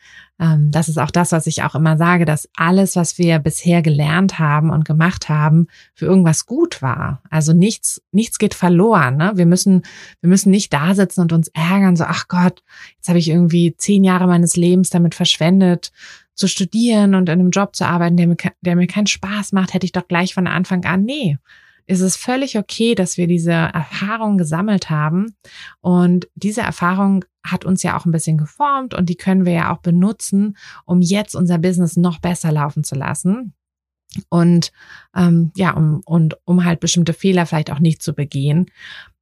ähm, 0.42 0.70
das 0.72 0.88
ist 0.88 0.98
auch 0.98 1.10
das, 1.10 1.30
was 1.30 1.46
ich 1.46 1.62
auch 1.62 1.74
immer 1.76 1.96
sage, 1.96 2.24
dass 2.24 2.48
alles, 2.56 2.96
was 2.96 3.16
wir 3.16 3.38
bisher 3.38 3.80
gelernt 3.80 4.40
haben 4.40 4.70
und 4.70 4.84
gemacht 4.84 5.28
haben, 5.28 5.68
für 5.94 6.06
irgendwas 6.06 6.46
gut 6.46 6.82
war. 6.82 7.22
Also 7.30 7.52
nichts 7.52 8.02
nichts 8.10 8.38
geht 8.38 8.54
verloren. 8.54 9.16
Ne? 9.16 9.32
Wir 9.36 9.46
müssen 9.46 9.82
wir 10.20 10.28
müssen 10.28 10.50
nicht 10.50 10.72
da 10.72 10.94
sitzen 10.94 11.20
und 11.20 11.32
uns 11.32 11.48
ärgern 11.48 11.96
so 11.96 12.04
ach 12.04 12.26
Gott 12.28 12.62
jetzt 12.96 13.08
habe 13.08 13.18
ich 13.18 13.28
irgendwie 13.28 13.76
zehn 13.76 14.02
Jahre 14.02 14.26
meines 14.26 14.56
Lebens 14.56 14.90
damit 14.90 15.14
verschwendet, 15.14 15.91
zu 16.34 16.48
studieren 16.48 17.14
und 17.14 17.28
in 17.28 17.40
einem 17.40 17.50
Job 17.50 17.76
zu 17.76 17.86
arbeiten, 17.86 18.16
der 18.16 18.26
mir, 18.26 18.36
der 18.60 18.76
mir 18.76 18.86
keinen 18.86 19.06
Spaß 19.06 19.52
macht, 19.52 19.74
hätte 19.74 19.86
ich 19.86 19.92
doch 19.92 20.08
gleich 20.08 20.34
von 20.34 20.46
Anfang 20.46 20.84
an, 20.84 21.04
nee, 21.04 21.38
ist 21.86 22.00
es 22.00 22.16
völlig 22.16 22.58
okay, 22.58 22.94
dass 22.94 23.16
wir 23.16 23.26
diese 23.26 23.52
Erfahrung 23.52 24.38
gesammelt 24.38 24.88
haben. 24.90 25.34
Und 25.80 26.28
diese 26.34 26.62
Erfahrung 26.62 27.24
hat 27.44 27.64
uns 27.64 27.82
ja 27.82 27.96
auch 27.96 28.06
ein 28.06 28.12
bisschen 28.12 28.38
geformt 28.38 28.94
und 28.94 29.08
die 29.08 29.16
können 29.16 29.44
wir 29.44 29.52
ja 29.52 29.74
auch 29.74 29.78
benutzen, 29.78 30.56
um 30.84 31.00
jetzt 31.00 31.34
unser 31.34 31.58
Business 31.58 31.96
noch 31.96 32.20
besser 32.20 32.52
laufen 32.52 32.84
zu 32.84 32.94
lassen. 32.94 33.54
Und 34.28 34.72
ähm, 35.16 35.52
ja, 35.56 35.72
um, 35.72 36.02
und 36.04 36.36
um 36.44 36.64
halt 36.64 36.80
bestimmte 36.80 37.14
Fehler 37.14 37.46
vielleicht 37.46 37.70
auch 37.70 37.78
nicht 37.78 38.02
zu 38.02 38.12
begehen. 38.12 38.66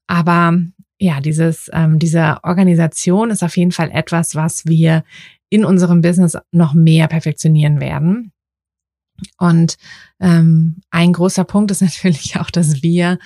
Aber 0.06 0.58
ja, 0.98 1.20
dieses, 1.20 1.70
ähm, 1.72 1.98
diese 1.98 2.38
Organisation 2.42 3.30
ist 3.30 3.42
auf 3.42 3.56
jeden 3.56 3.72
Fall 3.72 3.90
etwas, 3.90 4.34
was 4.34 4.66
wir 4.66 5.04
in 5.50 5.64
unserem 5.64 6.00
Business 6.00 6.38
noch 6.52 6.72
mehr 6.72 7.08
perfektionieren 7.08 7.80
werden. 7.80 8.32
Und 9.36 9.76
ähm, 10.18 10.80
ein 10.90 11.12
großer 11.12 11.44
Punkt 11.44 11.70
ist 11.70 11.82
natürlich 11.82 12.38
auch, 12.40 12.50
dass 12.50 12.82
wir 12.82 13.18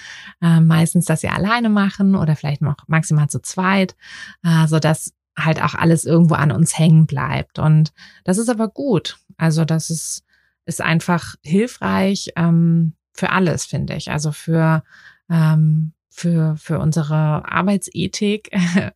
äh, 0.43 0.61
meistens 0.61 1.05
das 1.05 1.23
ja 1.23 1.33
alleine 1.33 1.69
machen 1.69 2.17
oder 2.17 2.35
vielleicht 2.35 2.63
noch 2.63 2.77
maximal 2.89 3.29
zu 3.29 3.41
zweit, 3.41 3.95
äh, 4.43 4.67
so 4.67 4.81
dass 4.81 5.13
halt 5.37 5.63
auch 5.63 5.75
alles 5.75 6.05
irgendwo 6.05 6.35
an 6.35 6.53
uns 6.53 6.79
hängen 6.79 7.07
bleibt. 7.07 7.59
Und 7.59 7.93
das 8.25 8.39
ist 8.39 8.49
aber 8.49 8.69
gut. 8.69 9.19
Also 9.37 9.65
das 9.65 9.91
ist, 9.91 10.25
ist 10.65 10.81
einfach 10.81 11.35
hilfreich 11.43 12.31
ähm, 12.37 12.95
für 13.13 13.31
alles, 13.31 13.65
finde 13.65 13.95
ich. 13.95 14.11
Also 14.11 14.33
für 14.33 14.85
ähm, 15.29 15.93
für, 16.15 16.55
für 16.57 16.79
unsere 16.79 17.15
Arbeitsethik, 17.51 18.51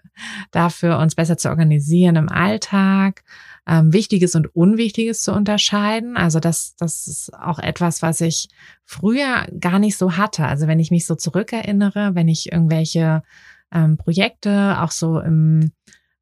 dafür 0.52 0.98
uns 0.98 1.16
besser 1.16 1.36
zu 1.36 1.48
organisieren 1.48 2.14
im 2.14 2.28
Alltag, 2.28 3.24
ähm, 3.66 3.92
Wichtiges 3.92 4.36
und 4.36 4.54
Unwichtiges 4.54 5.22
zu 5.24 5.32
unterscheiden. 5.32 6.16
Also 6.16 6.38
das, 6.38 6.76
das 6.76 7.08
ist 7.08 7.34
auch 7.34 7.58
etwas, 7.58 8.02
was 8.02 8.20
ich 8.20 8.48
früher 8.84 9.48
gar 9.58 9.80
nicht 9.80 9.98
so 9.98 10.16
hatte. 10.16 10.46
Also 10.46 10.68
wenn 10.68 10.78
ich 10.78 10.92
mich 10.92 11.06
so 11.06 11.16
zurückerinnere, 11.16 12.14
wenn 12.14 12.28
ich 12.28 12.52
irgendwelche 12.52 13.24
ähm, 13.72 13.96
Projekte 13.96 14.80
auch 14.80 14.92
so 14.92 15.18
im, 15.18 15.72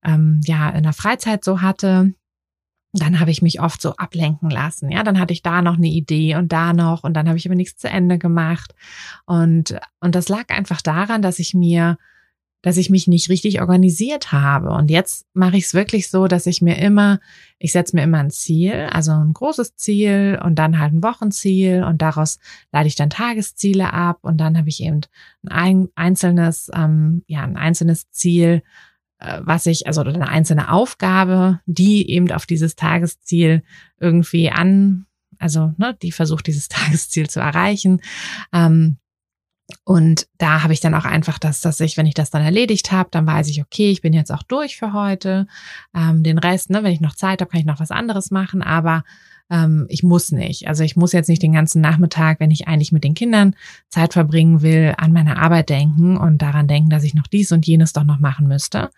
ähm, 0.03 0.41
ja, 0.47 0.71
in 0.71 0.83
der 0.83 0.95
Freizeit 0.95 1.45
so 1.45 1.61
hatte, 1.61 2.15
dann 3.03 3.21
habe 3.21 3.31
ich 3.31 3.43
mich 3.43 3.61
oft 3.61 3.81
so 3.81 3.97
ablenken 3.97 4.51
lassen. 4.51 4.91
Ja, 4.91 5.03
dann 5.03 5.19
hatte 5.19 5.33
ich 5.33 5.43
da 5.43 5.63
noch 5.63 5.77
eine 5.77 5.89
Idee 5.89 6.37
und 6.37 6.53
da 6.53 6.73
noch 6.73 7.05
und 7.05 7.15
dann 7.15 7.29
habe 7.29 7.39
ich 7.39 7.47
aber 7.47 7.55
nichts 7.55 7.81
zu 7.81 7.89
Ende 7.89 8.19
gemacht. 8.19 8.75
Und, 9.25 9.79
und 10.01 10.15
das 10.15 10.29
lag 10.29 10.51
einfach 10.51 10.83
daran, 10.83 11.23
dass 11.23 11.39
ich 11.39 11.55
mir, 11.55 11.99
dass 12.63 12.77
ich 12.77 12.91
mich 12.91 13.07
nicht 13.07 13.29
richtig 13.29 13.61
organisiert 13.61 14.33
habe. 14.33 14.71
Und 14.71 14.91
jetzt 14.91 15.27
mache 15.35 15.57
ich 15.57 15.65
es 15.65 15.75
wirklich 15.75 16.11
so, 16.11 16.27
dass 16.27 16.47
ich 16.47 16.63
mir 16.63 16.79
immer, 16.79 17.21
ich 17.59 17.73
setze 17.73 17.95
mir 17.95 18.03
immer 18.03 18.19
ein 18.19 18.31
Ziel, 18.31 18.89
also 18.91 19.13
ein 19.13 19.33
großes 19.33 19.77
Ziel 19.77 20.41
und 20.43 20.57
dann 20.57 20.79
halt 20.79 20.93
ein 20.93 21.03
Wochenziel 21.03 21.85
und 21.85 22.03
daraus 22.03 22.39
leite 22.73 22.89
ich 22.89 22.97
dann 22.97 23.11
Tagesziele 23.11 23.93
ab 23.93 24.19
und 24.23 24.39
dann 24.39 24.57
habe 24.57 24.69
ich 24.69 24.83
eben 24.83 25.01
ein 25.47 25.89
einzelnes, 25.95 26.71
ähm, 26.75 27.23
ja, 27.27 27.43
ein 27.43 27.57
einzelnes 27.57 28.11
Ziel, 28.11 28.63
was 29.19 29.67
ich, 29.67 29.87
also 29.87 30.03
eine 30.03 30.29
einzelne 30.29 30.71
Aufgabe, 30.71 31.61
die 31.67 32.11
eben 32.11 32.31
auf 32.33 32.47
dieses 32.47 32.77
Tagesziel 32.77 33.63
irgendwie 33.99 34.51
an, 34.51 35.07
also 35.39 35.73
ne, 35.77 35.97
die 36.01 36.13
versucht, 36.13 36.47
dieses 36.47 36.69
Tagesziel 36.69 37.29
zu 37.29 37.41
erreichen. 37.41 38.01
Ähm, 38.53 38.99
und 39.85 40.29
da 40.39 40.63
habe 40.63 40.73
ich 40.73 40.81
dann 40.81 40.95
auch 40.95 41.05
einfach 41.05 41.39
das, 41.39 41.61
dass 41.61 41.81
ich, 41.81 41.97
wenn 41.97 42.07
ich 42.07 42.15
das 42.15 42.31
dann 42.31 42.43
erledigt 42.43 42.93
habe, 42.93 43.09
dann 43.11 43.27
weiß 43.27 43.49
ich, 43.49 43.61
okay, 43.61 43.91
ich 43.91 44.01
bin 44.01 44.13
jetzt 44.13 44.31
auch 44.31 44.45
durch 44.45 44.77
für 44.77 44.93
heute. 44.93 45.49
Ähm, 45.95 46.23
den 46.23 46.39
Rest, 46.39 46.71
ne, 46.71 46.85
wenn 46.85 46.93
ich 46.93 47.01
noch 47.01 47.17
Zeit 47.17 47.41
habe, 47.41 47.51
kann 47.51 47.61
ich 47.61 47.67
noch 47.67 47.81
was 47.81 47.91
anderes 47.91 48.31
machen. 48.31 48.63
Aber 48.63 49.03
ähm, 49.49 49.87
ich 49.89 50.03
muss 50.03 50.33
nicht. 50.33 50.67
Also 50.67 50.83
ich 50.83 50.97
muss 50.97 51.13
jetzt 51.13 51.29
nicht 51.29 51.43
den 51.43 51.53
ganzen 51.53 51.81
Nachmittag, 51.81 52.41
wenn 52.41 52.51
ich 52.51 52.67
eigentlich 52.67 52.91
mit 52.91 53.05
den 53.05 53.15
Kindern 53.15 53.55
Zeit 53.89 54.13
verbringen 54.13 54.63
will, 54.63 54.95
an 54.99 55.13
meine 55.13 55.39
Arbeit 55.39 55.69
denken 55.69 56.17
und 56.17 56.43
daran 56.43 56.67
denken, 56.67 56.91
dass 56.91 57.05
ich 57.05 57.15
noch 57.15 57.29
dies 57.29 57.53
und 57.53 57.67
jenes 57.67 57.93
doch 57.93 58.03
noch 58.03 58.19
machen 58.19 58.49
müsste. 58.49 58.91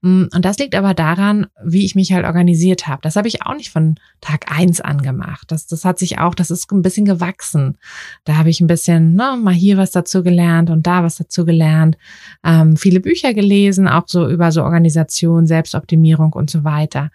Mm, 0.00 0.24
und 0.34 0.44
das 0.44 0.58
liegt 0.58 0.74
aber 0.74 0.94
daran, 0.94 1.48
wie 1.62 1.84
ich 1.84 1.94
mich 1.94 2.12
halt 2.12 2.24
organisiert 2.24 2.86
habe. 2.86 3.02
Das 3.02 3.16
habe 3.16 3.28
ich 3.28 3.42
auch 3.42 3.54
nicht 3.54 3.70
von 3.70 3.96
Tag 4.22 4.50
eins 4.50 4.80
an 4.80 5.02
gemacht. 5.02 5.44
Das, 5.48 5.66
das 5.66 5.84
hat 5.84 5.98
sich 5.98 6.18
auch, 6.18 6.34
das 6.34 6.50
ist 6.50 6.72
ein 6.72 6.82
bisschen 6.82 7.04
gewachsen. 7.04 7.76
Da 8.24 8.36
habe 8.36 8.48
ich 8.48 8.60
ein 8.60 8.66
bisschen, 8.66 9.14
ne, 9.14 9.38
mal 9.38 9.52
hier 9.52 9.76
was 9.76 9.90
dazu 9.90 10.22
gelernt 10.22 10.70
und 10.70 10.86
da 10.86 11.04
was 11.04 11.16
dazu 11.16 11.44
gelernt. 11.44 11.98
Ähm, 12.42 12.76
viele 12.76 13.00
Bücher 13.00 13.34
gelesen, 13.34 13.86
auch 13.86 14.04
so 14.06 14.26
über 14.28 14.50
so 14.50 14.62
Organisation, 14.62 15.46
Selbstoptimierung 15.46 16.32
und 16.32 16.48
so 16.48 16.64
weiter. 16.64 17.10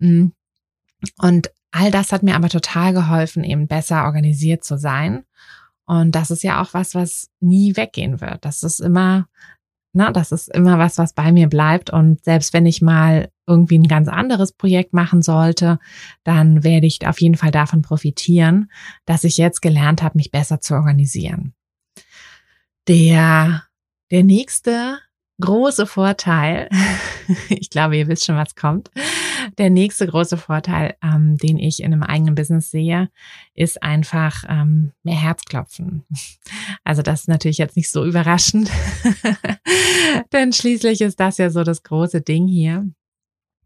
Mm. 0.00 0.26
Und 1.18 1.50
all 1.76 1.90
das 1.90 2.12
hat 2.12 2.22
mir 2.22 2.34
aber 2.36 2.48
total 2.48 2.92
geholfen, 2.94 3.44
eben 3.44 3.68
besser 3.68 4.04
organisiert 4.04 4.64
zu 4.64 4.78
sein. 4.78 5.24
Und 5.84 6.12
das 6.12 6.30
ist 6.30 6.42
ja 6.42 6.62
auch 6.62 6.74
was, 6.74 6.94
was 6.94 7.30
nie 7.40 7.76
weggehen 7.76 8.20
wird. 8.20 8.44
Das 8.44 8.62
ist 8.62 8.80
immer, 8.80 9.28
na, 9.92 10.10
das 10.10 10.32
ist 10.32 10.48
immer 10.48 10.78
was, 10.78 10.98
was 10.98 11.12
bei 11.12 11.32
mir 11.32 11.48
bleibt. 11.48 11.90
Und 11.90 12.24
selbst 12.24 12.52
wenn 12.52 12.66
ich 12.66 12.82
mal 12.82 13.30
irgendwie 13.46 13.78
ein 13.78 13.88
ganz 13.88 14.08
anderes 14.08 14.52
Projekt 14.52 14.94
machen 14.94 15.22
sollte, 15.22 15.78
dann 16.24 16.64
werde 16.64 16.86
ich 16.86 17.06
auf 17.06 17.20
jeden 17.20 17.36
Fall 17.36 17.50
davon 17.52 17.82
profitieren, 17.82 18.70
dass 19.04 19.22
ich 19.22 19.36
jetzt 19.36 19.60
gelernt 19.60 20.02
habe, 20.02 20.18
mich 20.18 20.30
besser 20.30 20.60
zu 20.60 20.74
organisieren. 20.74 21.54
Der, 22.88 23.64
der 24.10 24.24
nächste 24.24 24.98
große 25.40 25.86
Vorteil, 25.86 26.68
ich 27.48 27.70
glaube, 27.70 27.96
ihr 27.96 28.08
wisst 28.08 28.24
schon, 28.24 28.36
was 28.36 28.54
kommt. 28.54 28.90
Der 29.58 29.70
nächste 29.70 30.06
große 30.06 30.36
Vorteil, 30.36 30.96
ähm, 31.02 31.36
den 31.36 31.58
ich 31.58 31.82
in 31.82 31.92
einem 31.92 32.02
eigenen 32.02 32.34
Business 32.34 32.70
sehe, 32.70 33.10
ist 33.54 33.82
einfach 33.82 34.44
ähm, 34.48 34.92
mehr 35.02 35.20
Herzklopfen. 35.20 36.04
Also 36.84 37.02
das 37.02 37.22
ist 37.22 37.28
natürlich 37.28 37.58
jetzt 37.58 37.76
nicht 37.76 37.90
so 37.90 38.04
überraschend, 38.04 38.70
denn 40.32 40.52
schließlich 40.52 41.00
ist 41.00 41.20
das 41.20 41.38
ja 41.38 41.50
so 41.50 41.64
das 41.64 41.82
große 41.82 42.22
Ding 42.22 42.48
hier. 42.48 42.88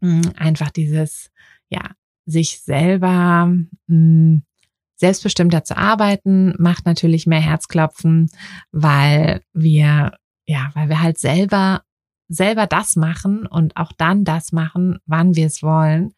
Mm, 0.01 0.21
einfach 0.35 0.71
dieses, 0.71 1.31
ja, 1.69 1.91
sich 2.25 2.59
selber 2.61 3.45
mh, 3.45 3.67
mm, 3.87 4.43
selbstbestimmter 4.95 5.63
zu 5.63 5.75
arbeiten, 5.77 6.53
macht 6.59 6.85
natürlich 6.85 7.25
mehr 7.25 7.41
Herzklopfen, 7.41 8.29
weil 8.71 9.41
wir 9.51 10.13
ja, 10.51 10.69
weil 10.73 10.89
wir 10.89 11.01
halt 11.01 11.17
selber 11.17 11.81
selber 12.27 12.65
das 12.65 12.95
machen 12.95 13.45
und 13.45 13.75
auch 13.75 13.91
dann 13.91 14.23
das 14.23 14.53
machen, 14.53 14.99
wann 15.05 15.35
wir 15.35 15.47
es 15.47 15.61
wollen. 15.61 16.13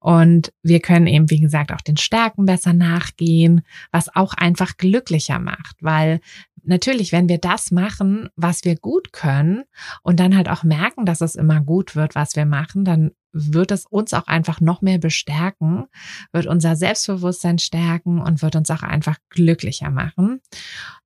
Und 0.00 0.52
wir 0.62 0.80
können 0.80 1.06
eben, 1.06 1.30
wie 1.30 1.40
gesagt, 1.40 1.72
auch 1.72 1.80
den 1.80 1.96
Stärken 1.96 2.44
besser 2.44 2.74
nachgehen, 2.74 3.62
was 3.90 4.14
auch 4.14 4.34
einfach 4.34 4.76
glücklicher 4.76 5.38
macht, 5.38 5.76
weil 5.80 6.20
natürlich, 6.62 7.12
wenn 7.12 7.30
wir 7.30 7.38
das 7.38 7.70
machen, 7.70 8.28
was 8.36 8.64
wir 8.64 8.76
gut 8.76 9.14
können 9.14 9.64
und 10.02 10.20
dann 10.20 10.36
halt 10.36 10.50
auch 10.50 10.62
merken, 10.62 11.06
dass 11.06 11.22
es 11.22 11.36
immer 11.36 11.62
gut 11.62 11.96
wird, 11.96 12.14
was 12.14 12.36
wir 12.36 12.44
machen, 12.44 12.84
dann 12.84 13.12
wird 13.32 13.70
es 13.70 13.86
uns 13.86 14.12
auch 14.12 14.26
einfach 14.26 14.60
noch 14.60 14.82
mehr 14.82 14.98
bestärken, 14.98 15.86
wird 16.32 16.46
unser 16.46 16.76
Selbstbewusstsein 16.76 17.58
stärken 17.58 18.20
und 18.20 18.42
wird 18.42 18.56
uns 18.56 18.70
auch 18.70 18.82
einfach 18.82 19.16
glücklicher 19.30 19.90
machen. 19.90 20.40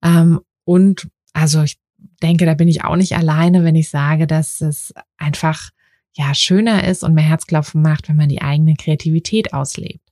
Ähm, 0.03 0.41
und 0.65 1.09
also 1.33 1.63
ich 1.63 1.79
denke, 2.23 2.47
da 2.47 2.55
bin 2.55 2.69
ich 2.69 2.85
auch 2.85 2.97
nicht 2.97 3.17
alleine, 3.17 3.65
wenn 3.65 3.75
ich 3.75 3.89
sage, 3.89 4.27
dass 4.27 4.61
es 4.61 4.93
einfach 5.17 5.71
ja 6.13 6.35
schöner 6.35 6.87
ist 6.87 7.03
und 7.03 7.15
mehr 7.15 7.25
Herzklopfen 7.25 7.83
macht, 7.83 8.09
wenn 8.09 8.17
man 8.17 8.29
die 8.29 8.43
eigene 8.43 8.75
Kreativität 8.75 9.53
auslebt. 9.53 10.05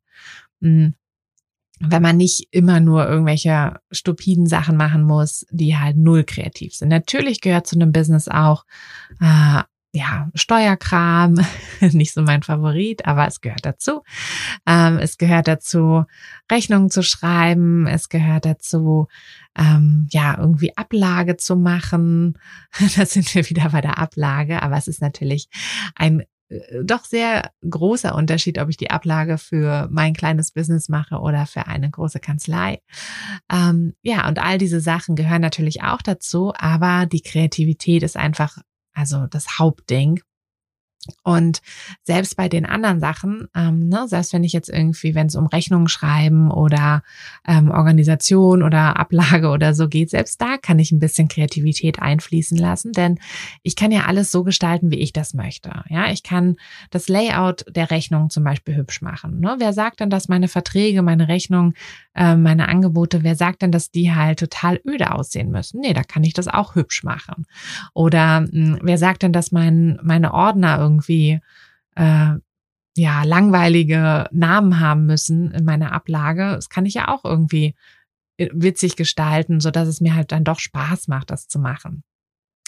Hm. 0.60 0.94
Wenn 1.80 2.02
man 2.02 2.16
nicht 2.16 2.48
immer 2.50 2.80
nur 2.80 3.08
irgendwelche 3.08 3.78
stupiden 3.92 4.46
Sachen 4.46 4.76
machen 4.76 5.04
muss, 5.04 5.46
die 5.50 5.76
halt 5.76 5.96
null 5.96 6.24
kreativ 6.24 6.74
sind. 6.74 6.88
Natürlich 6.88 7.40
gehört 7.40 7.68
zu 7.68 7.76
einem 7.76 7.92
Business 7.92 8.26
auch 8.26 8.64
äh, 9.20 9.62
ja, 9.98 10.30
Steuerkram, 10.34 11.44
nicht 11.80 12.14
so 12.14 12.22
mein 12.22 12.44
Favorit, 12.44 13.04
aber 13.04 13.26
es 13.26 13.40
gehört 13.40 13.66
dazu. 13.66 14.02
Ähm, 14.64 14.98
es 14.98 15.18
gehört 15.18 15.48
dazu, 15.48 16.04
Rechnungen 16.50 16.88
zu 16.88 17.02
schreiben. 17.02 17.88
Es 17.88 18.08
gehört 18.08 18.44
dazu, 18.44 19.08
ähm, 19.58 20.06
ja, 20.11 20.38
irgendwie 20.38 20.76
Ablage 20.76 21.37
zu 21.37 21.56
machen. 21.56 22.38
Da 22.96 23.06
sind 23.06 23.34
wir 23.34 23.48
wieder 23.48 23.70
bei 23.70 23.80
der 23.80 23.98
Ablage, 23.98 24.62
aber 24.62 24.76
es 24.76 24.87
ist 24.87 25.00
natürlich 25.00 25.48
ein 25.96 26.22
äh, 26.48 26.84
doch 26.84 27.04
sehr 27.04 27.50
großer 27.68 28.14
Unterschied, 28.14 28.58
ob 28.58 28.68
ich 28.68 28.76
die 28.76 28.90
Ablage 28.90 29.37
für 29.37 29.88
mein 29.90 30.14
kleines 30.14 30.52
Business 30.52 30.88
mache 30.88 31.16
oder 31.16 31.46
für 31.46 31.66
eine 31.66 31.90
große 31.90 32.20
Kanzlei. 32.20 32.80
Ähm, 33.52 33.94
ja, 34.02 34.28
und 34.28 34.38
all 34.38 34.58
diese 34.58 34.80
Sachen 34.80 35.16
gehören 35.16 35.42
natürlich 35.42 35.82
auch 35.82 36.02
dazu, 36.02 36.52
aber 36.56 37.06
die 37.06 37.22
Kreativität 37.22 38.04
ist 38.04 38.16
einfach 38.16 38.58
also 38.98 39.26
das 39.28 39.58
Hauptding. 39.58 40.20
Und 41.22 41.60
selbst 42.02 42.36
bei 42.36 42.48
den 42.48 42.66
anderen 42.66 43.00
Sachen, 43.00 43.48
ähm, 43.54 43.88
ne, 43.88 44.06
selbst 44.08 44.32
wenn 44.32 44.44
ich 44.44 44.52
jetzt 44.52 44.68
irgendwie, 44.68 45.14
wenn 45.14 45.26
es 45.26 45.36
um 45.36 45.46
Rechnungen 45.46 45.88
schreiben 45.88 46.50
oder 46.50 47.02
ähm, 47.46 47.70
Organisation 47.70 48.62
oder 48.62 48.98
Ablage 48.98 49.48
oder 49.48 49.74
so 49.74 49.88
geht, 49.88 50.10
selbst 50.10 50.40
da 50.40 50.56
kann 50.56 50.78
ich 50.78 50.92
ein 50.92 50.98
bisschen 50.98 51.28
Kreativität 51.28 52.00
einfließen 52.00 52.56
lassen, 52.56 52.92
denn 52.92 53.18
ich 53.62 53.76
kann 53.76 53.92
ja 53.92 54.06
alles 54.06 54.30
so 54.30 54.44
gestalten, 54.44 54.90
wie 54.90 54.98
ich 54.98 55.12
das 55.12 55.34
möchte. 55.34 55.82
Ja, 55.88 56.10
ich 56.10 56.22
kann 56.22 56.56
das 56.90 57.08
Layout 57.08 57.64
der 57.68 57.90
Rechnung 57.90 58.30
zum 58.30 58.44
Beispiel 58.44 58.76
hübsch 58.76 59.02
machen. 59.02 59.40
Ne? 59.40 59.56
Wer 59.58 59.72
sagt 59.72 60.00
denn, 60.00 60.10
dass 60.10 60.28
meine 60.28 60.48
Verträge, 60.48 61.02
meine 61.02 61.28
Rechnungen, 61.28 61.74
äh, 62.14 62.36
meine 62.36 62.68
Angebote, 62.68 63.22
wer 63.22 63.34
sagt 63.34 63.62
denn, 63.62 63.72
dass 63.72 63.90
die 63.90 64.14
halt 64.14 64.38
total 64.38 64.80
öde 64.86 65.12
aussehen 65.12 65.50
müssen? 65.50 65.80
Nee, 65.80 65.94
da 65.94 66.02
kann 66.02 66.24
ich 66.24 66.34
das 66.34 66.48
auch 66.48 66.74
hübsch 66.74 67.04
machen. 67.04 67.46
Oder 67.94 68.40
mh, 68.40 68.48
hm, 68.52 68.78
wer 68.82 68.98
sagt 68.98 69.22
denn, 69.22 69.32
dass 69.32 69.52
mein, 69.52 69.98
meine 70.02 70.34
Ordner 70.34 70.78
irgendwie 70.78 70.97
äh, 71.94 72.34
ja 72.96 73.22
langweilige 73.24 74.28
Namen 74.32 74.80
haben 74.80 75.06
müssen 75.06 75.50
in 75.52 75.64
meiner 75.64 75.92
Ablage? 75.92 76.52
Das 76.52 76.68
kann 76.68 76.87
ich 76.87 76.94
ja 76.94 77.08
auch 77.08 77.24
irgendwie 77.24 77.74
äh, 78.37 78.48
witzig 78.52 78.96
gestalten, 78.96 79.61
so 79.61 79.70
dass 79.70 79.88
es 79.88 80.00
mir 80.00 80.14
halt 80.14 80.32
dann 80.32 80.44
doch 80.44 80.58
Spaß 80.58 81.08
macht, 81.08 81.30
das 81.30 81.48
zu 81.48 81.58
machen. 81.58 82.02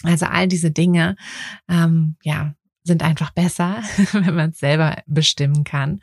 Also 0.03 0.25
all 0.25 0.47
diese 0.47 0.71
Dinge, 0.71 1.15
ähm, 1.69 2.15
ja, 2.23 2.55
sind 2.83 3.03
einfach 3.03 3.31
besser, 3.31 3.77
wenn 4.11 4.35
man 4.35 4.49
es 4.51 4.59
selber 4.59 4.97
bestimmen 5.05 5.63
kann. 5.63 6.01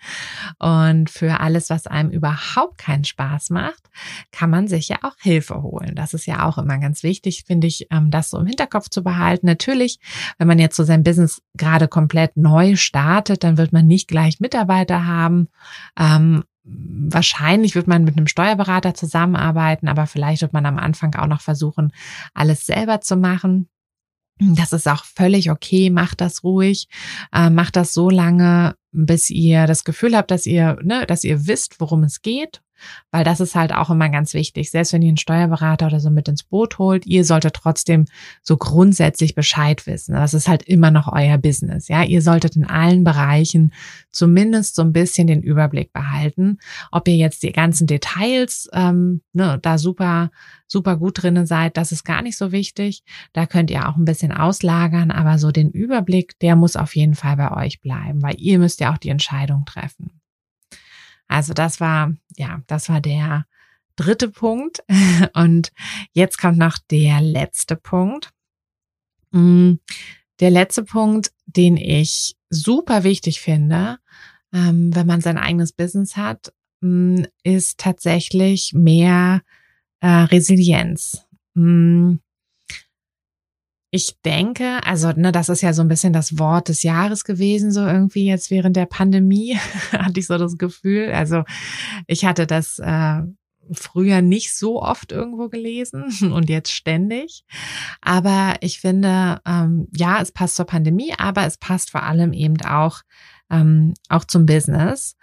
Und 0.59 1.11
für 1.11 1.41
alles, 1.41 1.71
was 1.71 1.87
einem 1.87 2.11
überhaupt 2.11 2.79
keinen 2.79 3.05
Spaß 3.05 3.51
macht, 3.51 3.91
kann 4.31 4.51
man 4.51 4.69
sich 4.69 4.89
ja 4.89 4.99
auch 5.03 5.17
Hilfe 5.21 5.63
holen. 5.63 5.95
Das 5.95 6.15
ist 6.15 6.27
ja 6.27 6.47
auch 6.47 6.59
immer 6.59 6.79
ganz 6.79 7.03
wichtig, 7.03 7.45
finde 7.47 7.67
ich, 7.67 7.89
ähm, 7.91 8.11
das 8.11 8.31
so 8.31 8.39
im 8.39 8.47
Hinterkopf 8.47 8.89
zu 8.89 9.03
behalten. 9.03 9.47
Natürlich, 9.47 9.99
wenn 10.39 10.49
man 10.49 10.59
jetzt 10.59 10.77
so 10.77 10.85
sein 10.85 11.03
Business 11.03 11.43
gerade 11.55 11.89
komplett 11.89 12.37
neu 12.37 12.77
startet, 12.77 13.43
dann 13.43 13.59
wird 13.59 13.73
man 13.73 13.87
nicht 13.87 14.09
gleich 14.09 14.41
Mitarbeiter 14.41 15.07
haben. 15.07 15.49
Ähm, 15.99 16.45
wahrscheinlich 16.65 17.75
wird 17.75 17.87
man 17.87 18.05
mit 18.05 18.17
einem 18.17 18.27
Steuerberater 18.27 18.95
zusammenarbeiten, 18.95 19.89
aber 19.89 20.07
vielleicht 20.07 20.43
wird 20.43 20.53
man 20.53 20.67
am 20.67 20.79
Anfang 20.79 21.15
auch 21.15 21.27
noch 21.27 21.41
versuchen, 21.41 21.93
alles 22.35 22.67
selber 22.67 23.01
zu 23.01 23.17
machen. 23.17 23.69
Das 24.41 24.73
ist 24.73 24.87
auch 24.87 25.05
völlig 25.05 25.51
okay, 25.51 25.91
macht 25.91 26.21
das 26.21 26.45
ruhig, 26.45 26.89
äh, 27.33 27.51
macht 27.51 27.77
das 27.77 27.93
so 27.93 28.09
lange, 28.09 28.77
bis 28.93 29.31
ihr 29.31 29.67
das 29.67 29.85
Gefühl 29.85 30.17
habt, 30.17 30.31
dass 30.31 30.47
ihr, 30.47 30.79
ne, 30.83 31.07
dass 31.07 31.25
ihr 31.25 31.47
wisst, 31.47 31.81
worum 31.81 32.05
es 32.05 32.23
geht 32.23 32.63
weil 33.11 33.25
das 33.25 33.41
ist 33.41 33.55
halt 33.55 33.73
auch 33.73 33.91
immer 33.91 34.09
ganz 34.09 34.35
wichtig. 34.35 34.71
Selbst 34.71 34.93
wenn 34.93 35.03
ihr 35.03 35.09
einen 35.09 35.17
Steuerberater 35.17 35.87
oder 35.87 36.01
so 36.01 36.11
mit 36.11 36.29
ins 36.29 36.43
Boot 36.43 36.79
holt, 36.79 37.07
ihr 37.07 37.25
solltet 37.25 37.55
trotzdem 37.55 38.07
so 38.43 38.57
grundsätzlich 38.57 39.35
Bescheid 39.35 39.87
wissen. 39.87 40.15
Das 40.15 40.35
ist 40.35 40.49
halt 40.49 40.63
immer 40.63 40.91
noch 40.91 41.13
euer 41.13 41.39
Business. 41.39 41.89
Ja, 41.89 42.03
ihr 42.03 42.23
solltet 42.23 42.57
in 42.57 42.65
allen 42.65 43.05
Bereichen 43.05 43.73
zumindest 44.13 44.75
so 44.75 44.83
ein 44.83 44.93
bisschen 44.93 45.27
den 45.27 45.43
Überblick 45.43 45.93
behalten. 45.93 46.59
Ob 46.91 47.09
ihr 47.09 47.17
jetzt 47.17 47.43
die 47.43 47.53
ganzen 47.53 47.87
Details 47.87 48.69
ähm, 48.73 49.23
ne, 49.33 49.59
da 49.63 49.79
super 49.79 50.31
super 50.69 50.97
gut 50.97 51.23
drinnen 51.23 51.47
seid, 51.47 51.77
das 51.77 51.93
ist 51.93 52.05
gar 52.05 52.23
nicht 52.23 52.37
so 52.37 52.53
wichtig. 52.53 53.03
Da 53.33 53.47
könnt 53.47 53.71
ihr 53.71 53.89
auch 53.89 53.97
ein 53.97 54.05
bisschen 54.05 54.33
auslagern, 54.33 55.11
aber 55.11 55.39
so 55.39 55.51
den 55.51 55.71
Überblick, 55.71 56.39
der 56.41 56.55
muss 56.55 56.77
auf 56.77 56.95
jeden 56.95 57.15
Fall 57.15 57.37
bei 57.37 57.51
euch 57.65 57.81
bleiben, 57.81 58.23
weil 58.23 58.37
ihr 58.39 58.59
müsst 58.59 58.81
ja 58.81 58.93
auch 58.93 58.99
die 58.99 59.09
Entscheidung 59.09 59.65
treffen. 59.65 60.18
Also 61.29 61.53
das 61.55 61.81
war, 61.81 62.13
ja, 62.37 62.63
das 62.67 62.89
war 62.89 63.01
der 63.01 63.47
dritte 63.97 64.29
Punkt. 64.29 64.83
Und 65.35 65.73
jetzt 66.13 66.39
kommt 66.39 66.59
noch 66.59 66.79
der 66.91 67.21
letzte 67.21 67.77
Punkt. 67.77 68.31
Mm, 69.31 69.75
der 70.41 70.51
letzte 70.51 70.85
Punkt, 70.85 71.33
den 71.47 71.77
ich 71.77 72.37
super 72.51 73.05
wichtig 73.05 73.41
finde, 73.41 73.99
ähm, 74.53 74.95
wenn 74.95 75.07
man 75.07 75.21
sein 75.21 75.37
eigenes 75.37 75.73
Business 75.73 76.17
hat, 76.17 76.53
mm, 76.81 77.25
ist 77.43 77.79
tatsächlich 77.79 78.73
mehr 78.73 79.43
äh, 80.01 80.07
Resilienz. 80.07 81.27
Mm, 81.55 82.17
ich 83.91 84.21
denke, 84.25 84.81
also 84.85 85.13
ne, 85.13 85.33
das 85.33 85.49
ist 85.49 85.63
ja 85.63 85.73
so 85.73 85.83
ein 85.83 85.89
bisschen 85.89 86.13
das 86.13 86.39
Wort 86.39 86.69
des 86.69 86.83
Jahres 86.83 87.25
gewesen, 87.25 87.73
so 87.73 87.81
irgendwie 87.87 88.27
jetzt 88.27 88.51
während 88.51 88.77
der 88.77 88.87
Pandemie 88.87 89.57
hatte 89.93 90.21
ich 90.21 90.27
so 90.27 90.37
das 90.37 90.59
Gefühl. 90.59 91.13
Also 91.13 91.45
ich 92.07 92.25
hatte 92.25 92.47
das 92.47 92.79
äh, 92.79 93.23
früher 93.73 94.21
nicht 94.21 94.55
so 94.55 94.83
oft 94.83 95.13
irgendwo 95.13 95.49
gelesen 95.49 96.05
und 96.33 96.51
jetzt 96.51 96.71
ständig. 96.71 97.45
Aber 98.03 98.57
ich 98.61 98.81
finde, 98.81 99.41
ähm, 99.47 99.89
ja, 99.97 100.21
es 100.21 100.33
passt 100.33 100.57
zur 100.57 100.67
Pandemie, 100.67 101.15
aber 101.17 101.47
es 101.47 101.57
passt 101.57 101.91
vor 101.91 102.03
allem 102.03 102.33
eben 102.33 102.61
auch 102.63 103.03
ähm, 103.51 103.95
auch 104.11 104.25
zum 104.25 104.45
Business, 104.45 105.17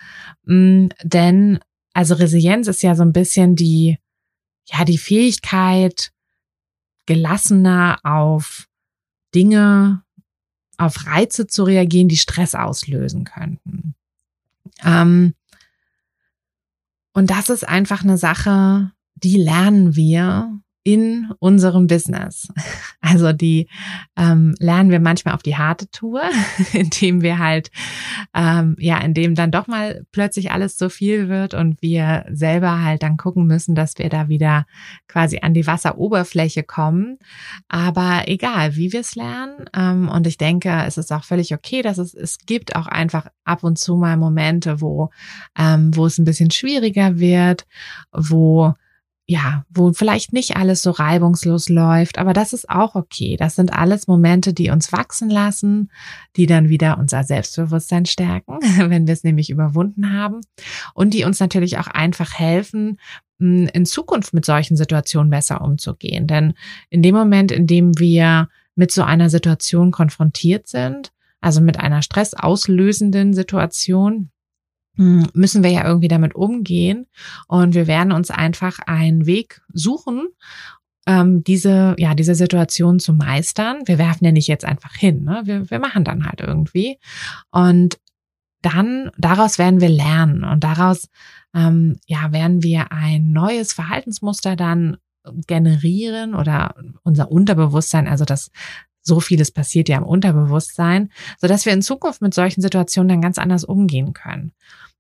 mm, 0.45 0.88
denn 1.04 1.60
also 1.93 2.15
Resilienz 2.15 2.67
ist 2.67 2.82
ja 2.82 2.95
so 2.95 3.04
ein 3.04 3.13
bisschen 3.13 3.56
die 3.56 3.99
ja 4.67 4.84
die 4.84 4.97
Fähigkeit 4.97 6.12
gelassener 7.06 8.00
auf 8.04 8.68
Dinge, 9.34 10.04
auf 10.78 11.06
Reize 11.06 11.48
zu 11.48 11.63
reagieren, 11.63 12.10
die 12.10 12.18
Stress 12.18 12.56
auslösen 12.56 13.24
könnten. 13.24 13.96
Ähm, 14.84 15.34
und 17.13 17.30
das 17.30 17.50
ist 17.50 17.68
einfach 17.68 18.04
eine 18.04 18.18
Sache, 18.18 18.91
die 19.15 19.38
lernen 19.38 19.96
wir 19.96 20.60
in 20.86 21.32
unserem 21.39 21.88
Business. 21.88 22.48
Also 23.02 23.34
die 23.34 23.67
ähm, 24.15 24.54
lernen 24.60 24.91
wir 24.91 25.00
manchmal 25.00 25.34
auf 25.34 25.41
die 25.41 25.58
harte 25.58 25.89
Tour, 25.89 26.21
indem 26.74 27.24
wir 27.24 27.39
halt, 27.39 27.71
ähm, 28.36 28.76
ja, 28.80 29.00
indem 29.00 29.34
dann 29.34 29.50
doch 29.50 29.65
mal 29.65 30.06
plötzlich 30.12 30.52
alles 30.52 30.78
zu 30.78 30.91
viel 30.91 31.28
wird 31.28 31.56
und 31.56 31.82
wir 31.82 32.26
selber 32.32 32.84
halt 32.84 33.02
dann 33.02 33.17
gucken 33.17 33.48
müssen, 33.48 33.74
dass 33.74 33.98
wir 33.98 34.10
da 34.10 34.30
wieder 34.30 34.67
quasi 35.08 35.39
an 35.41 35.56
die 35.56 35.65
Wasseroberfläche 35.65 36.62
kommen. 36.62 37.17
Aber 37.67 38.24
egal, 38.28 38.76
wie 38.76 38.93
wir 38.93 39.00
es 39.00 39.15
lernen. 39.15 39.65
Ähm, 39.76 40.08
und 40.08 40.28
ich 40.28 40.38
denke, 40.38 40.84
es 40.86 41.00
ist 41.00 41.12
auch 41.12 41.24
völlig 41.24 41.52
okay, 41.56 41.82
dass 41.82 41.98
es, 41.98 42.13
es 42.13 42.38
gibt 42.45 42.76
auch 42.76 42.86
einfach 42.86 43.26
ab 43.43 43.63
und 43.63 43.80
zu 43.80 43.95
mal 43.95 44.17
Momente, 44.17 44.82
wo, 44.82 45.10
ähm, 45.58 45.95
wo 45.95 46.06
es 46.06 46.19
ein 46.19 46.26
bisschen 46.26 46.52
schwieriger 46.52 47.17
wird, 47.17 47.65
wo 48.12 48.76
ja, 49.28 49.66
wo 49.70 49.92
vielleicht 49.92 50.34
nicht 50.34 50.56
alles 50.56 50.84
so 50.84 50.92
reibungslos 50.92 51.68
läuft, 51.68 52.20
aber 52.20 52.34
das 52.34 52.54
ist 52.54 52.70
auch 52.70 52.94
okay. 52.94 53.38
Das 53.38 53.56
sind 53.56 53.74
alles 53.74 54.08
Momente, 54.08 54.54
die 54.54 54.70
uns 54.70 54.92
wachsen 54.92 55.32
lassen, 55.32 55.92
die 56.36 56.46
dann 56.46 56.70
wieder 56.70 57.00
unser 57.00 57.24
Selbstbewusstsein 57.24 58.06
stärken, 58.06 58.60
wenn 58.78 59.08
wir 59.08 59.14
es 59.14 59.24
nämlich 59.24 59.50
überwunden 59.50 60.14
haben 60.14 60.42
und 60.94 61.14
die 61.14 61.24
uns 61.24 61.40
natürlich 61.40 61.80
auch 61.80 61.88
einfach 61.88 62.38
helfen, 62.38 63.00
hm, 63.40 63.68
in 63.74 63.86
Zukunft 63.88 64.34
mit 64.34 64.46
solchen 64.46 64.78
Situationen 64.78 65.32
besser 65.32 65.62
umzugehen. 65.62 66.28
Denn 66.28 66.54
in 66.90 67.02
dem 67.02 67.16
Moment, 67.16 67.52
in 67.52 67.66
dem 67.66 67.98
wir 67.98 68.50
mit 68.76 68.92
so 68.92 69.02
einer 69.02 69.32
Situation 69.32 69.90
konfrontiert 69.90 70.68
sind, 70.68 71.12
also 71.42 71.62
mit 71.62 71.80
einer 71.80 72.04
stressauslösenden 72.04 73.34
Situation, 73.34 74.30
müssen 74.96 75.64
wir 75.64 75.72
ja 75.72 75.86
irgendwie 75.86 76.08
damit 76.08 76.36
umgehen 76.36 77.08
und 77.48 77.76
wir 77.76 77.88
werden 77.88 78.12
uns 78.12 78.32
einfach 78.32 78.80
einen 78.86 79.26
Weg 79.26 79.62
suchen, 79.74 80.28
ähm, 81.08 81.44
diese, 81.44 81.96
ja, 82.00 82.16
diese 82.16 82.36
Situation 82.36 83.00
zu 83.00 83.14
meistern. 83.14 83.82
Wir 83.86 83.98
werfen 83.98 84.26
ja 84.26 84.32
nicht 84.32 84.48
jetzt 84.48 84.66
einfach 84.66 84.96
hin, 84.96 85.24
ne? 85.24 85.42
wir, 85.46 85.70
wir 85.70 85.80
machen 85.80 86.04
dann 86.04 86.26
halt 86.26 86.42
irgendwie 86.42 86.98
und 87.52 88.00
dann 88.62 89.12
daraus 89.18 89.60
werden 89.60 89.80
wir 89.80 89.90
lernen 89.90 90.44
und 90.44 90.64
daraus 90.64 91.10
ähm, 91.54 92.00
ja 92.08 92.32
werden 92.32 92.64
wir 92.64 92.92
ein 92.92 93.32
neues 93.32 93.74
Verhaltensmuster 93.74 94.56
dann 94.56 94.98
generieren 95.48 96.36
oder 96.36 96.76
unser 97.04 97.32
Unterbewusstsein, 97.32 98.08
also 98.08 98.26
das 98.26 98.52
so 99.06 99.20
vieles 99.20 99.52
passiert 99.52 99.88
ja 99.88 99.98
im 99.98 100.04
Unterbewusstsein, 100.04 101.12
so 101.39 101.48
dass 101.48 101.65
wir 101.65 101.74
in 101.74 101.82
Zukunft 101.82 102.22
mit 102.22 102.34
solchen 102.34 102.62
Situationen 102.62 103.08
dann 103.08 103.22
ganz 103.22 103.38
anders 103.38 103.63
umgehen 103.63 104.13
können. 104.13 104.52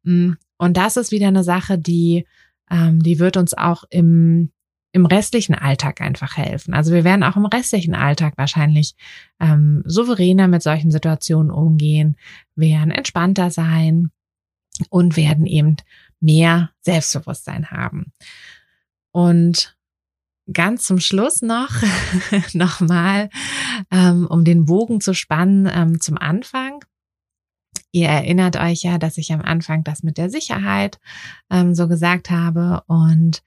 Mm, 0.03 0.33
und 0.57 0.77
das 0.77 0.95
ist 0.95 1.11
wieder 1.11 1.27
eine 1.27 1.43
Sache, 1.43 1.77
die, 1.77 2.25
ähm, 2.69 3.01
die 3.01 3.19
wird 3.19 3.35
uns 3.35 3.55
auch 3.55 3.83
im, 3.89 4.51
im 4.91 5.05
restlichen 5.05 5.55
Alltag 5.55 6.01
einfach 6.01 6.37
helfen. 6.37 6.73
Also 6.73 6.93
wir 6.93 7.03
werden 7.03 7.23
auch 7.23 7.35
im 7.35 7.45
restlichen 7.45 7.95
Alltag 7.95 8.35
wahrscheinlich 8.37 8.95
ähm, 9.39 9.83
souveräner 9.85 10.47
mit 10.47 10.61
solchen 10.61 10.91
Situationen 10.91 11.51
umgehen, 11.51 12.15
werden 12.55 12.91
entspannter 12.91 13.49
sein 13.49 14.11
und 14.89 15.17
werden 15.17 15.47
eben 15.47 15.77
mehr 16.19 16.69
Selbstbewusstsein 16.81 17.71
haben. 17.71 18.13
Und 19.11 19.74
ganz 20.51 20.83
zum 20.83 20.99
Schluss 20.99 21.41
noch 21.41 21.71
nochmal, 22.53 23.29
ähm, 23.91 24.27
um 24.29 24.43
den 24.43 24.65
Bogen 24.65 25.01
zu 25.01 25.13
spannen 25.13 25.69
ähm, 25.71 25.99
zum 25.99 26.17
Anfang. 26.17 26.83
Ihr 27.91 28.07
erinnert 28.07 28.57
euch 28.57 28.83
ja, 28.83 28.97
dass 28.97 29.17
ich 29.17 29.31
am 29.31 29.41
Anfang 29.41 29.83
das 29.83 30.03
mit 30.03 30.17
der 30.17 30.29
Sicherheit 30.29 30.99
ähm, 31.49 31.73
so 31.73 31.87
gesagt 31.87 32.29
habe 32.29 32.83
und 32.87 33.43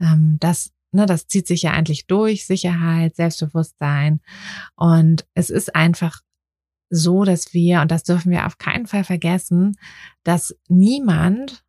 ähm, 0.00 0.38
das 0.40 0.72
Ne, 0.94 1.06
das 1.06 1.26
zieht 1.26 1.46
sich 1.46 1.62
ja 1.62 1.70
eigentlich 1.70 2.06
durch, 2.06 2.46
Sicherheit, 2.46 3.16
Selbstbewusstsein. 3.16 4.20
Und 4.76 5.26
es 5.32 5.48
ist 5.48 5.74
einfach 5.74 6.20
so, 6.90 7.24
dass 7.24 7.54
wir, 7.54 7.80
und 7.80 7.90
das 7.90 8.02
dürfen 8.02 8.30
wir 8.30 8.46
auf 8.46 8.58
keinen 8.58 8.86
Fall 8.86 9.02
vergessen, 9.02 9.78
dass 10.22 10.54
niemand, 10.68 11.64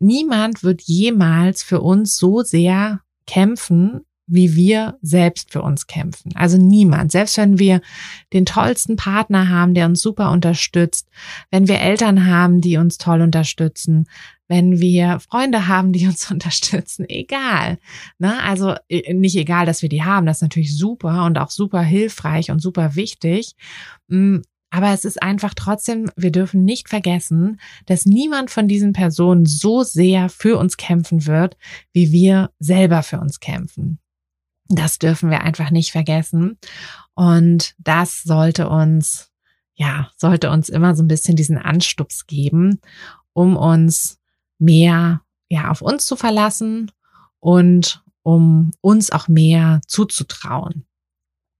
niemand 0.00 0.64
wird 0.64 0.82
jemals 0.82 1.62
für 1.62 1.80
uns 1.80 2.16
so 2.16 2.42
sehr 2.42 3.02
kämpfen, 3.28 4.04
wie 4.26 4.56
wir 4.56 4.98
selbst 5.02 5.52
für 5.52 5.62
uns 5.62 5.86
kämpfen. 5.86 6.32
Also 6.34 6.56
niemand. 6.56 7.12
Selbst 7.12 7.36
wenn 7.38 7.58
wir 7.58 7.80
den 8.32 8.44
tollsten 8.44 8.96
Partner 8.96 9.48
haben, 9.48 9.74
der 9.74 9.86
uns 9.86 10.00
super 10.00 10.32
unterstützt, 10.32 11.08
wenn 11.50 11.68
wir 11.68 11.80
Eltern 11.80 12.26
haben, 12.26 12.60
die 12.60 12.76
uns 12.76 12.98
toll 12.98 13.20
unterstützen, 13.20 14.06
wenn 14.48 14.80
wir 14.80 15.20
Freunde 15.20 15.68
haben, 15.68 15.92
die 15.92 16.06
uns 16.06 16.30
unterstützen, 16.30 17.08
egal. 17.08 17.78
Ne? 18.18 18.42
Also 18.42 18.74
äh, 18.88 19.14
nicht 19.14 19.36
egal, 19.36 19.66
dass 19.66 19.82
wir 19.82 19.88
die 19.88 20.02
haben, 20.02 20.26
das 20.26 20.38
ist 20.38 20.42
natürlich 20.42 20.76
super 20.76 21.24
und 21.24 21.38
auch 21.38 21.50
super 21.50 21.82
hilfreich 21.82 22.50
und 22.50 22.60
super 22.60 22.96
wichtig. 22.96 23.54
Mm, 24.08 24.38
aber 24.70 24.92
es 24.92 25.04
ist 25.04 25.22
einfach 25.22 25.54
trotzdem, 25.54 26.10
wir 26.16 26.32
dürfen 26.32 26.64
nicht 26.64 26.88
vergessen, 26.88 27.60
dass 27.86 28.04
niemand 28.04 28.50
von 28.50 28.66
diesen 28.66 28.92
Personen 28.92 29.46
so 29.46 29.84
sehr 29.84 30.28
für 30.28 30.58
uns 30.58 30.76
kämpfen 30.76 31.26
wird, 31.26 31.56
wie 31.92 32.10
wir 32.10 32.50
selber 32.58 33.02
für 33.02 33.20
uns 33.20 33.40
kämpfen. 33.40 34.00
Das 34.68 34.98
dürfen 34.98 35.30
wir 35.30 35.42
einfach 35.42 35.70
nicht 35.70 35.92
vergessen. 35.92 36.58
Und 37.14 37.74
das 37.78 38.22
sollte 38.22 38.68
uns, 38.68 39.30
ja, 39.74 40.10
sollte 40.16 40.50
uns 40.50 40.68
immer 40.68 40.94
so 40.94 41.02
ein 41.02 41.08
bisschen 41.08 41.36
diesen 41.36 41.58
Anstups 41.58 42.26
geben, 42.26 42.80
um 43.32 43.56
uns 43.56 44.18
mehr, 44.58 45.22
ja, 45.48 45.70
auf 45.70 45.82
uns 45.82 46.06
zu 46.06 46.16
verlassen 46.16 46.90
und 47.40 48.02
um 48.22 48.72
uns 48.80 49.12
auch 49.12 49.28
mehr 49.28 49.80
zuzutrauen. 49.86 50.84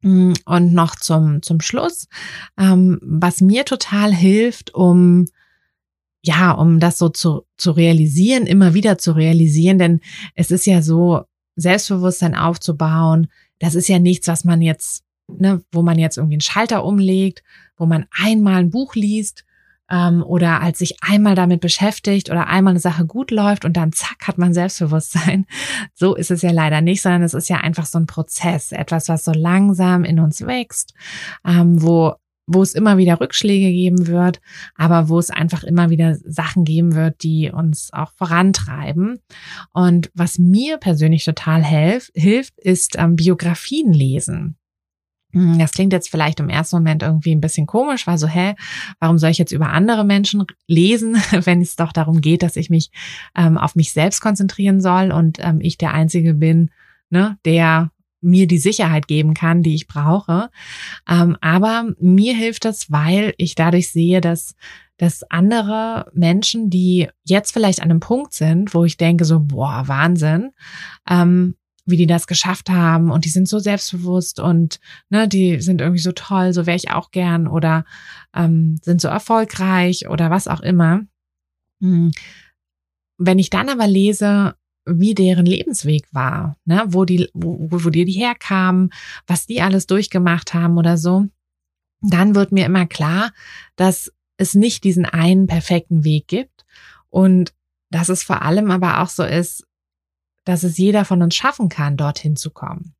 Und 0.02 0.72
noch 0.72 0.96
zum, 0.96 1.42
zum 1.42 1.60
Schluss, 1.60 2.08
ähm, 2.58 2.98
was 3.02 3.40
mir 3.40 3.64
total 3.64 4.14
hilft, 4.14 4.74
um 4.74 5.26
ja, 6.26 6.50
um 6.50 6.80
das 6.80 6.98
so 6.98 7.08
zu, 7.08 7.46
zu 7.56 7.70
realisieren, 7.70 8.46
immer 8.46 8.74
wieder 8.74 8.98
zu 8.98 9.12
realisieren, 9.12 9.78
denn 9.78 10.00
es 10.34 10.50
ist 10.50 10.66
ja 10.66 10.82
so, 10.82 11.24
Selbstbewusstsein 11.56 12.34
aufzubauen, 12.34 13.28
das 13.58 13.74
ist 13.74 13.88
ja 13.88 13.98
nichts, 13.98 14.28
was 14.28 14.44
man 14.44 14.60
jetzt, 14.62 15.04
ne, 15.28 15.62
wo 15.72 15.82
man 15.82 15.98
jetzt 15.98 16.18
irgendwie 16.18 16.34
einen 16.34 16.40
Schalter 16.42 16.84
umlegt, 16.84 17.42
wo 17.76 17.86
man 17.86 18.06
einmal 18.10 18.56
ein 18.56 18.70
Buch 18.70 18.94
liest 18.94 19.44
ähm, 19.90 20.22
oder 20.22 20.60
als 20.60 20.78
sich 20.78 20.96
einmal 21.02 21.34
damit 21.34 21.60
beschäftigt 21.60 22.30
oder 22.30 22.48
einmal 22.48 22.72
eine 22.72 22.80
Sache 22.80 23.06
gut 23.06 23.30
läuft 23.30 23.64
und 23.64 23.76
dann 23.76 23.92
zack 23.92 24.26
hat 24.26 24.38
man 24.38 24.54
Selbstbewusstsein. 24.54 25.46
So 25.94 26.14
ist 26.14 26.30
es 26.30 26.42
ja 26.42 26.50
leider 26.50 26.82
nicht, 26.82 27.00
sondern 27.00 27.22
es 27.22 27.32
ist 27.32 27.48
ja 27.48 27.58
einfach 27.58 27.86
so 27.86 27.98
ein 27.98 28.06
Prozess, 28.06 28.72
etwas, 28.72 29.08
was 29.08 29.24
so 29.24 29.32
langsam 29.32 30.04
in 30.04 30.20
uns 30.20 30.46
wächst, 30.46 30.92
ähm, 31.46 31.80
wo 31.80 32.14
wo 32.46 32.62
es 32.62 32.74
immer 32.74 32.96
wieder 32.96 33.20
Rückschläge 33.20 33.70
geben 33.70 34.06
wird, 34.06 34.40
aber 34.76 35.08
wo 35.08 35.18
es 35.18 35.30
einfach 35.30 35.64
immer 35.64 35.90
wieder 35.90 36.16
Sachen 36.24 36.64
geben 36.64 36.94
wird, 36.94 37.22
die 37.22 37.50
uns 37.50 37.92
auch 37.92 38.12
vorantreiben. 38.12 39.18
Und 39.72 40.10
was 40.14 40.38
mir 40.38 40.78
persönlich 40.78 41.24
total 41.24 41.62
helf, 41.62 42.10
hilft, 42.14 42.58
ist 42.58 42.96
ähm, 42.98 43.16
Biografien 43.16 43.92
lesen. 43.92 44.56
Hm, 45.32 45.58
das 45.58 45.72
klingt 45.72 45.92
jetzt 45.92 46.08
vielleicht 46.08 46.40
im 46.40 46.48
ersten 46.48 46.76
Moment 46.76 47.02
irgendwie 47.02 47.34
ein 47.34 47.40
bisschen 47.40 47.66
komisch, 47.66 48.06
weil 48.06 48.16
so, 48.16 48.28
hä, 48.28 48.54
warum 49.00 49.18
soll 49.18 49.30
ich 49.30 49.38
jetzt 49.38 49.52
über 49.52 49.70
andere 49.70 50.04
Menschen 50.04 50.46
lesen, 50.66 51.16
wenn 51.44 51.60
es 51.60 51.76
doch 51.76 51.92
darum 51.92 52.20
geht, 52.20 52.42
dass 52.42 52.56
ich 52.56 52.70
mich 52.70 52.90
ähm, 53.36 53.58
auf 53.58 53.74
mich 53.74 53.92
selbst 53.92 54.20
konzentrieren 54.20 54.80
soll 54.80 55.10
und 55.10 55.38
ähm, 55.40 55.58
ich 55.60 55.78
der 55.78 55.92
Einzige 55.92 56.34
bin, 56.34 56.70
ne, 57.10 57.38
der 57.44 57.90
mir 58.20 58.46
die 58.46 58.58
Sicherheit 58.58 59.08
geben 59.08 59.34
kann, 59.34 59.62
die 59.62 59.74
ich 59.74 59.86
brauche. 59.86 60.50
Ähm, 61.08 61.36
aber 61.40 61.92
mir 61.98 62.34
hilft 62.34 62.64
das, 62.64 62.90
weil 62.90 63.34
ich 63.36 63.54
dadurch 63.54 63.90
sehe, 63.90 64.20
dass 64.20 64.54
dass 64.98 65.22
andere 65.30 66.10
Menschen, 66.14 66.70
die 66.70 67.08
jetzt 67.24 67.52
vielleicht 67.52 67.82
an 67.82 67.90
einem 67.90 68.00
Punkt 68.00 68.32
sind, 68.32 68.74
wo 68.74 68.84
ich 68.84 68.96
denke 68.96 69.24
so, 69.24 69.40
boah, 69.40 69.86
Wahnsinn, 69.86 70.52
ähm, 71.08 71.56
wie 71.84 71.96
die 71.96 72.06
das 72.06 72.26
geschafft 72.26 72.68
haben 72.68 73.10
und 73.10 73.24
die 73.24 73.30
sind 73.30 73.48
so 73.48 73.58
selbstbewusst 73.58 74.40
und 74.40 74.80
ne, 75.08 75.28
die 75.28 75.60
sind 75.60 75.80
irgendwie 75.80 76.00
so 76.00 76.12
toll, 76.12 76.52
so 76.52 76.66
wäre 76.66 76.76
ich 76.76 76.90
auch 76.90 77.10
gern 77.10 77.46
oder 77.46 77.84
ähm, 78.34 78.78
sind 78.82 79.00
so 79.00 79.08
erfolgreich 79.08 80.08
oder 80.08 80.30
was 80.30 80.48
auch 80.48 80.60
immer. 80.60 81.02
Hm. 81.80 82.10
Wenn 83.18 83.38
ich 83.38 83.50
dann 83.50 83.68
aber 83.68 83.86
lese, 83.86 84.56
wie 84.86 85.14
deren 85.14 85.46
Lebensweg 85.46 86.06
war, 86.12 86.56
ne, 86.64 86.84
wo 86.86 87.04
die, 87.04 87.28
wo, 87.34 87.68
wo 87.70 87.90
die 87.90 88.04
herkamen, 88.12 88.90
was 89.26 89.46
die 89.46 89.60
alles 89.60 89.86
durchgemacht 89.86 90.54
haben 90.54 90.78
oder 90.78 90.96
so, 90.96 91.26
dann 92.00 92.34
wird 92.34 92.52
mir 92.52 92.66
immer 92.66 92.86
klar, 92.86 93.32
dass 93.74 94.12
es 94.36 94.54
nicht 94.54 94.84
diesen 94.84 95.04
einen 95.04 95.46
perfekten 95.46 96.04
Weg 96.04 96.28
gibt 96.28 96.64
und 97.10 97.52
dass 97.90 98.08
es 98.08 98.22
vor 98.22 98.42
allem 98.42 98.70
aber 98.70 99.00
auch 99.00 99.08
so 99.08 99.24
ist, 99.24 99.66
dass 100.44 100.62
es 100.62 100.78
jeder 100.78 101.04
von 101.04 101.22
uns 101.22 101.34
schaffen 101.34 101.68
kann, 101.68 101.96
dorthin 101.96 102.36
zu 102.36 102.50
kommen. 102.50 102.94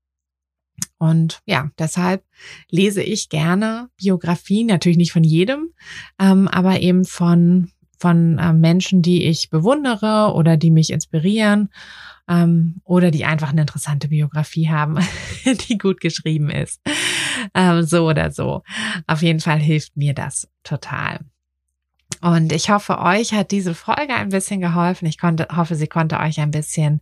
Und 0.99 1.43
ja, 1.47 1.71
deshalb 1.79 2.25
lese 2.71 3.03
ich 3.03 3.29
gerne 3.29 3.91
Biografien, 3.97 4.67
natürlich 4.67 4.97
nicht 4.97 5.13
von 5.13 5.25
jedem, 5.25 5.73
ähm, 6.19 6.49
aber 6.49 6.81
eben 6.81 7.05
von, 7.05 7.71
von 7.99 8.39
äh, 8.39 8.53
Menschen, 8.53 9.03
die 9.03 9.25
ich 9.25 9.51
bewundere 9.51 10.33
oder 10.35 10.57
die 10.57 10.71
mich 10.71 10.91
inspirieren 10.91 11.71
ähm, 12.29 12.81
oder 12.85 13.11
die 13.11 13.25
einfach 13.25 13.51
eine 13.51 13.63
interessante 13.63 14.09
Biografie 14.09 14.69
haben, 14.69 14.99
die 15.69 15.79
gut 15.79 16.01
geschrieben 16.01 16.51
ist. 16.51 16.81
Ähm, 17.55 17.83
so 17.83 18.09
oder 18.09 18.31
so. 18.31 18.63
Auf 19.07 19.23
jeden 19.23 19.41
Fall 19.41 19.59
hilft 19.59 19.97
mir 19.97 20.15
das 20.15 20.49
total. 20.63 21.21
Und 22.21 22.53
ich 22.53 22.71
hoffe, 22.71 22.99
euch 22.99 23.33
hat 23.33 23.51
diese 23.51 23.75
Folge 23.75 24.15
ein 24.15 24.31
bisschen 24.31 24.61
geholfen. 24.61 25.07
Ich 25.07 25.19
konnte, 25.19 25.49
hoffe, 25.55 25.75
sie 25.75 25.87
konnte 25.87 26.19
euch 26.19 26.41
ein 26.41 26.51
bisschen 26.51 27.01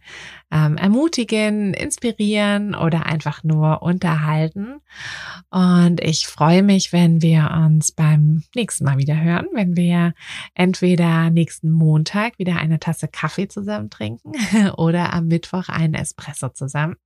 ähm, 0.50 0.76
ermutigen, 0.76 1.74
inspirieren 1.74 2.74
oder 2.74 3.06
einfach 3.06 3.44
nur 3.44 3.82
unterhalten. 3.82 4.80
Und 5.50 6.00
ich 6.00 6.26
freue 6.26 6.62
mich, 6.62 6.92
wenn 6.92 7.22
wir 7.22 7.50
uns 7.64 7.92
beim 7.92 8.42
nächsten 8.54 8.84
Mal 8.84 8.98
wieder 8.98 9.20
hören, 9.20 9.46
wenn 9.52 9.76
wir 9.76 10.14
entweder 10.54 11.30
nächsten 11.30 11.70
Montag 11.70 12.38
wieder 12.38 12.56
eine 12.56 12.78
Tasse 12.78 13.08
Kaffee 13.08 13.48
zusammen 13.48 13.90
trinken 13.90 14.32
oder 14.76 15.12
am 15.12 15.28
Mittwoch 15.28 15.68
einen 15.68 15.94
Espresso 15.94 16.48
zusammen. 16.48 16.96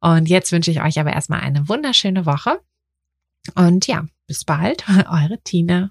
Und 0.00 0.28
jetzt 0.28 0.52
wünsche 0.52 0.70
ich 0.70 0.82
euch 0.82 0.98
aber 0.98 1.12
erstmal 1.12 1.40
eine 1.40 1.68
wunderschöne 1.68 2.26
Woche. 2.26 2.60
Und 3.54 3.86
ja, 3.86 4.04
bis 4.26 4.44
bald, 4.44 4.84
eure 4.88 5.38
Tina. 5.44 5.90